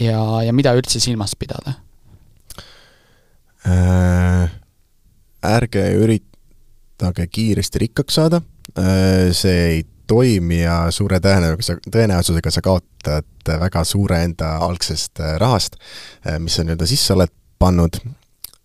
[0.00, 1.74] ja, ja mida üldse silmas pidada
[3.66, 4.50] äh,?
[5.48, 8.40] ärge üritage kiiresti rikkaks saada,
[9.32, 15.78] see ei toimi ja suure tõenäosusega, tõenäosusega sa kaotad väga suure enda algsest äh, rahast,
[16.26, 18.00] äh, mis sa nii-öelda sisse oled pannud.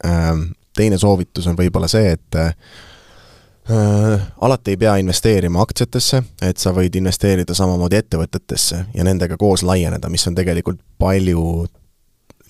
[0.08, 2.56] Ähm, teine soovitus on võib-olla see, et äh,
[4.42, 10.12] alati ei pea investeerima aktsiatesse, et sa võid investeerida samamoodi ettevõtetesse ja nendega koos laieneda,
[10.12, 11.46] mis on tegelikult palju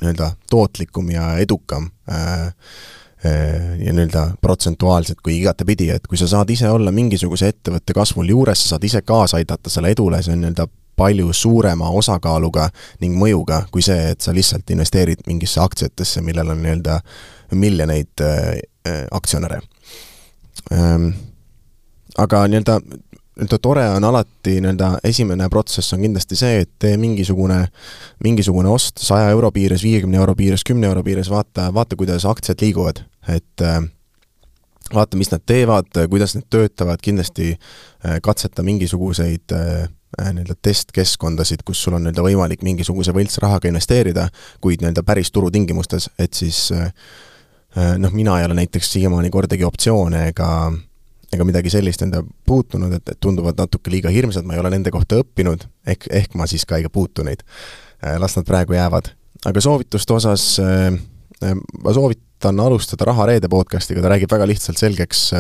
[0.01, 2.53] nii-öelda tootlikum ja edukam äh, Äh,
[3.23, 8.63] ja nii-öelda protsentuaalselt kui igatepidi, et kui sa saad ise olla mingisuguse ettevõtte kasvul juures,
[8.63, 12.67] sa saad ise kaasa aidata selle edule, see on nii-öelda palju suurema osakaaluga
[13.01, 16.99] ning mõjuga kui see, et sa lihtsalt investeerid mingisse aktsiatesse, millel on nii-öelda
[17.53, 19.61] miljoneid äh, äh aktsionäre
[20.71, 21.09] ähm,.
[22.17, 22.79] aga nii-öelda
[23.33, 27.67] nii-öelda tore on alati nii-öelda esimene protsess on kindlasti see, et tee mingisugune,
[28.23, 32.61] mingisugune ost saja euro piires, viiekümne euro piires, kümne euro piires, vaata, vaata, kuidas aktsiad
[32.61, 33.81] liiguvad, et äh,
[34.93, 39.83] vaata, mis nad teevad, kuidas need töötavad, kindlasti äh, katseta mingisuguseid äh,
[40.23, 44.27] nii-öelda testkeskkondasid, kus sul on nii-öelda võimalik mingisuguse võltsrahaga investeerida,
[44.61, 46.67] kuid nii-öelda päris turutingimustes, et siis
[47.73, 50.49] noh, mina ei ole näiteks siiamaani kordagi optsioone ega
[51.33, 54.93] ega midagi sellist enda puutunud, et, et tunduvad natuke liiga hirmsad, ma ei ole nende
[54.93, 57.41] kohta õppinud, ehk, ehk ma siis ka ei puutu neid.
[58.21, 59.09] Las nad praegu jäävad.
[59.49, 61.93] aga soovituste osas ma
[62.43, 65.31] soovitan alustada Raha Reede podcastiga, ta räägib väga lihtsalt selgeks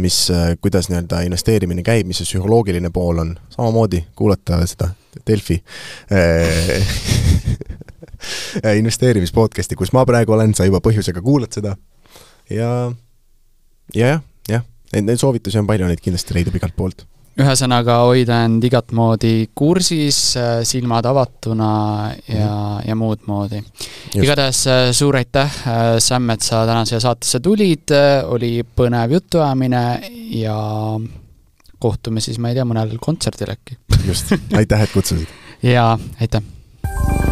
[0.00, 0.28] mis,
[0.60, 4.88] kuidas nii-öelda investeerimine käib, mis see psühholoogiline pool on, samamoodi kuulata seda
[5.26, 5.58] Delfi
[8.80, 11.76] investeerimispodcasti, kus ma praegu olen, sa juba põhjusega kuulad seda.
[12.50, 12.92] Ja,
[13.94, 14.64] ja jah, jah.
[14.96, 17.04] Neid soovitusi on palju, neid kindlasti leidub igalt poolt.
[17.38, 20.18] Ühesõnaga, hoida end igat moodi kursis,
[20.66, 21.70] silmad avatuna
[22.26, 23.62] ja mm., ja muud moodi.
[24.18, 27.94] igatahes äh, suur aitäh, äh, Sam, et sa täna siia saatesse tulid,
[28.32, 29.84] oli põnev jutuajamine
[30.40, 30.58] ja
[31.78, 33.78] kohtume siis, ma ei tea, mõnel kontserdil äkki
[34.08, 35.34] just, aitäh, et kutsusid!
[35.74, 37.27] jaa, aitäh!